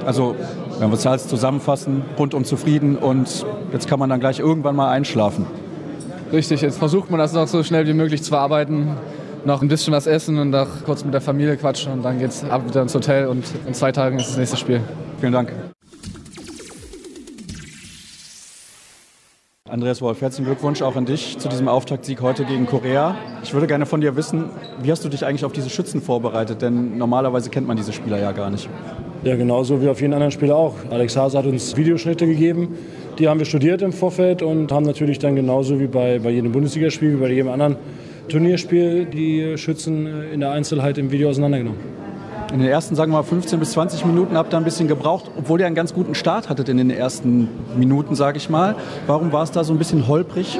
Also, 0.04 0.34
wenn 0.80 0.88
wir 0.90 0.94
es 0.94 1.06
alles 1.06 1.28
zusammenfassen, 1.28 2.02
rundum 2.18 2.44
zufrieden 2.44 2.96
und 2.96 3.44
jetzt 3.70 3.86
kann 3.86 3.98
man 3.98 4.08
dann 4.08 4.18
gleich 4.18 4.38
irgendwann 4.38 4.74
mal 4.74 4.90
einschlafen. 4.90 5.46
Richtig, 6.32 6.62
jetzt 6.62 6.78
versucht 6.78 7.10
man 7.10 7.20
das 7.20 7.34
noch 7.34 7.46
so 7.48 7.62
schnell 7.62 7.86
wie 7.86 7.92
möglich 7.92 8.22
zu 8.22 8.30
verarbeiten, 8.30 8.96
noch 9.44 9.60
ein 9.60 9.68
bisschen 9.68 9.92
was 9.92 10.06
essen 10.06 10.38
und 10.38 10.54
auch 10.54 10.68
kurz 10.86 11.04
mit 11.04 11.12
der 11.12 11.20
Familie 11.20 11.58
quatschen 11.58 11.92
und 11.92 12.02
dann 12.02 12.18
geht's 12.18 12.44
ab 12.44 12.66
wieder 12.66 12.80
ins 12.80 12.94
Hotel 12.94 13.26
und 13.26 13.44
in 13.66 13.74
zwei 13.74 13.92
Tagen 13.92 14.18
ist 14.18 14.30
das 14.30 14.38
nächste 14.38 14.56
Spiel. 14.56 14.80
Vielen 15.20 15.32
Dank. 15.32 15.52
Andreas 19.68 20.00
Wolf, 20.00 20.20
herzlichen 20.22 20.46
Glückwunsch 20.46 20.80
auch 20.80 20.96
an 20.96 21.04
dich 21.04 21.38
zu 21.38 21.48
diesem 21.48 21.68
Auftaktsieg 21.68 22.22
heute 22.22 22.44
gegen 22.46 22.64
Korea. 22.64 23.16
Ich 23.42 23.52
würde 23.52 23.66
gerne 23.66 23.84
von 23.84 24.00
dir 24.00 24.16
wissen, 24.16 24.48
wie 24.82 24.90
hast 24.90 25.04
du 25.04 25.10
dich 25.10 25.26
eigentlich 25.26 25.44
auf 25.44 25.52
diese 25.52 25.68
Schützen 25.68 26.00
vorbereitet? 26.00 26.62
Denn 26.62 26.96
normalerweise 26.96 27.50
kennt 27.50 27.68
man 27.68 27.76
diese 27.76 27.92
Spieler 27.92 28.18
ja 28.18 28.32
gar 28.32 28.48
nicht. 28.48 28.68
Ja, 29.22 29.36
genauso 29.36 29.82
wie 29.82 29.88
auf 29.88 30.00
jeden 30.00 30.14
anderen 30.14 30.30
Spieler 30.30 30.56
auch. 30.56 30.76
Alex 30.88 31.14
Hase 31.14 31.36
hat 31.36 31.44
uns 31.44 31.76
Videoschnitte 31.76 32.26
gegeben. 32.26 32.68
Die 33.18 33.28
haben 33.28 33.38
wir 33.38 33.44
studiert 33.44 33.82
im 33.82 33.92
Vorfeld 33.92 34.40
und 34.40 34.72
haben 34.72 34.86
natürlich 34.86 35.18
dann 35.18 35.36
genauso 35.36 35.78
wie 35.78 35.88
bei, 35.88 36.18
bei 36.18 36.30
jedem 36.30 36.52
Bundesligaspiel, 36.52 37.12
wie 37.12 37.16
bei 37.16 37.28
jedem 37.30 37.50
anderen 37.50 37.76
Turnierspiel, 38.30 39.04
die 39.04 39.58
Schützen 39.58 40.08
in 40.32 40.40
der 40.40 40.52
Einzelheit 40.52 40.96
im 40.96 41.10
Video 41.10 41.28
auseinandergenommen. 41.28 41.78
In 42.50 42.60
den 42.60 42.68
ersten, 42.68 42.96
sagen 42.96 43.12
wir 43.12 43.18
mal, 43.18 43.22
15 43.22 43.58
bis 43.60 43.72
20 43.72 44.06
Minuten 44.06 44.38
habt 44.38 44.54
ihr 44.54 44.56
ein 44.56 44.64
bisschen 44.64 44.88
gebraucht, 44.88 45.30
obwohl 45.36 45.60
ihr 45.60 45.66
einen 45.66 45.74
ganz 45.74 45.92
guten 45.92 46.14
Start 46.14 46.48
hattet 46.48 46.70
in 46.70 46.78
den 46.78 46.90
ersten 46.90 47.48
Minuten, 47.76 48.14
sage 48.14 48.38
ich 48.38 48.48
mal. 48.48 48.74
Warum 49.06 49.32
war 49.32 49.42
es 49.42 49.50
da 49.50 49.64
so 49.64 49.74
ein 49.74 49.78
bisschen 49.78 50.08
holprig? 50.08 50.58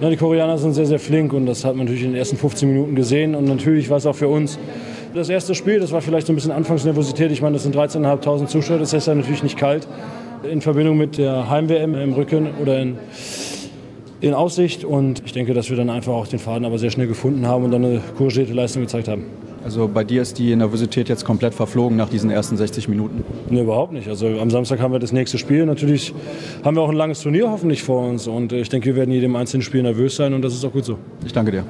Na, 0.00 0.10
die 0.10 0.16
Koreaner 0.16 0.58
sind 0.58 0.74
sehr, 0.74 0.86
sehr 0.86 1.00
flink 1.00 1.32
und 1.32 1.46
das 1.46 1.64
hat 1.64 1.74
man 1.74 1.86
natürlich 1.86 2.04
in 2.04 2.12
den 2.12 2.18
ersten 2.18 2.36
15 2.36 2.68
Minuten 2.68 2.94
gesehen. 2.94 3.34
Und 3.34 3.46
natürlich 3.46 3.90
war 3.90 3.96
es 3.96 4.06
auch 4.06 4.14
für 4.14 4.28
uns 4.28 4.60
das 5.14 5.28
erste 5.28 5.54
Spiel, 5.54 5.80
das 5.80 5.92
war 5.92 6.00
vielleicht 6.00 6.26
so 6.26 6.32
ein 6.32 6.36
bisschen 6.36 6.52
Anfangsnervosität. 6.52 7.30
Ich 7.32 7.42
meine, 7.42 7.54
das 7.54 7.62
sind 7.62 7.74
13.500 7.74 8.46
Zuschauer, 8.46 8.78
das 8.78 8.92
ist 8.92 9.06
ja 9.06 9.14
natürlich 9.14 9.42
nicht 9.42 9.56
kalt. 9.56 9.86
In 10.50 10.60
Verbindung 10.60 10.96
mit 10.96 11.18
der 11.18 11.50
Heim-WM 11.50 11.94
im 11.94 12.12
Rücken 12.12 12.48
oder 12.62 12.78
in, 12.78 12.98
in 14.20 14.34
Aussicht. 14.34 14.84
Und 14.84 15.22
ich 15.24 15.32
denke, 15.32 15.54
dass 15.54 15.70
wir 15.70 15.76
dann 15.76 15.90
einfach 15.90 16.12
auch 16.12 16.26
den 16.26 16.38
Faden 16.38 16.64
aber 16.64 16.78
sehr 16.78 16.90
schnell 16.90 17.06
gefunden 17.08 17.46
haben 17.46 17.64
und 17.64 17.70
dann 17.70 17.84
eine 17.84 18.00
couragierte 18.16 18.52
Leistung 18.52 18.82
gezeigt 18.82 19.08
haben. 19.08 19.24
Also 19.64 19.88
bei 19.92 20.04
dir 20.04 20.22
ist 20.22 20.38
die 20.38 20.54
Nervosität 20.54 21.08
jetzt 21.08 21.24
komplett 21.24 21.52
verflogen 21.52 21.96
nach 21.96 22.08
diesen 22.08 22.30
ersten 22.30 22.56
60 22.56 22.88
Minuten? 22.88 23.24
Nee, 23.50 23.62
überhaupt 23.62 23.92
nicht. 23.92 24.08
Also 24.08 24.26
am 24.26 24.50
Samstag 24.50 24.80
haben 24.80 24.92
wir 24.92 25.00
das 25.00 25.12
nächste 25.12 25.36
Spiel. 25.36 25.66
Natürlich 25.66 26.14
haben 26.64 26.76
wir 26.76 26.82
auch 26.82 26.88
ein 26.88 26.96
langes 26.96 27.20
Turnier 27.20 27.50
hoffentlich 27.50 27.82
vor 27.82 28.08
uns 28.08 28.28
und 28.28 28.52
ich 28.52 28.68
denke, 28.68 28.86
wir 28.86 28.96
werden 28.96 29.10
jedem 29.10 29.34
einzelnen 29.36 29.62
Spiel 29.62 29.82
nervös 29.82 30.16
sein 30.16 30.32
und 30.32 30.42
das 30.42 30.54
ist 30.54 30.64
auch 30.64 30.72
gut 30.72 30.84
so. 30.84 30.98
Ich 31.26 31.32
danke 31.32 31.50
dir. 31.50 31.64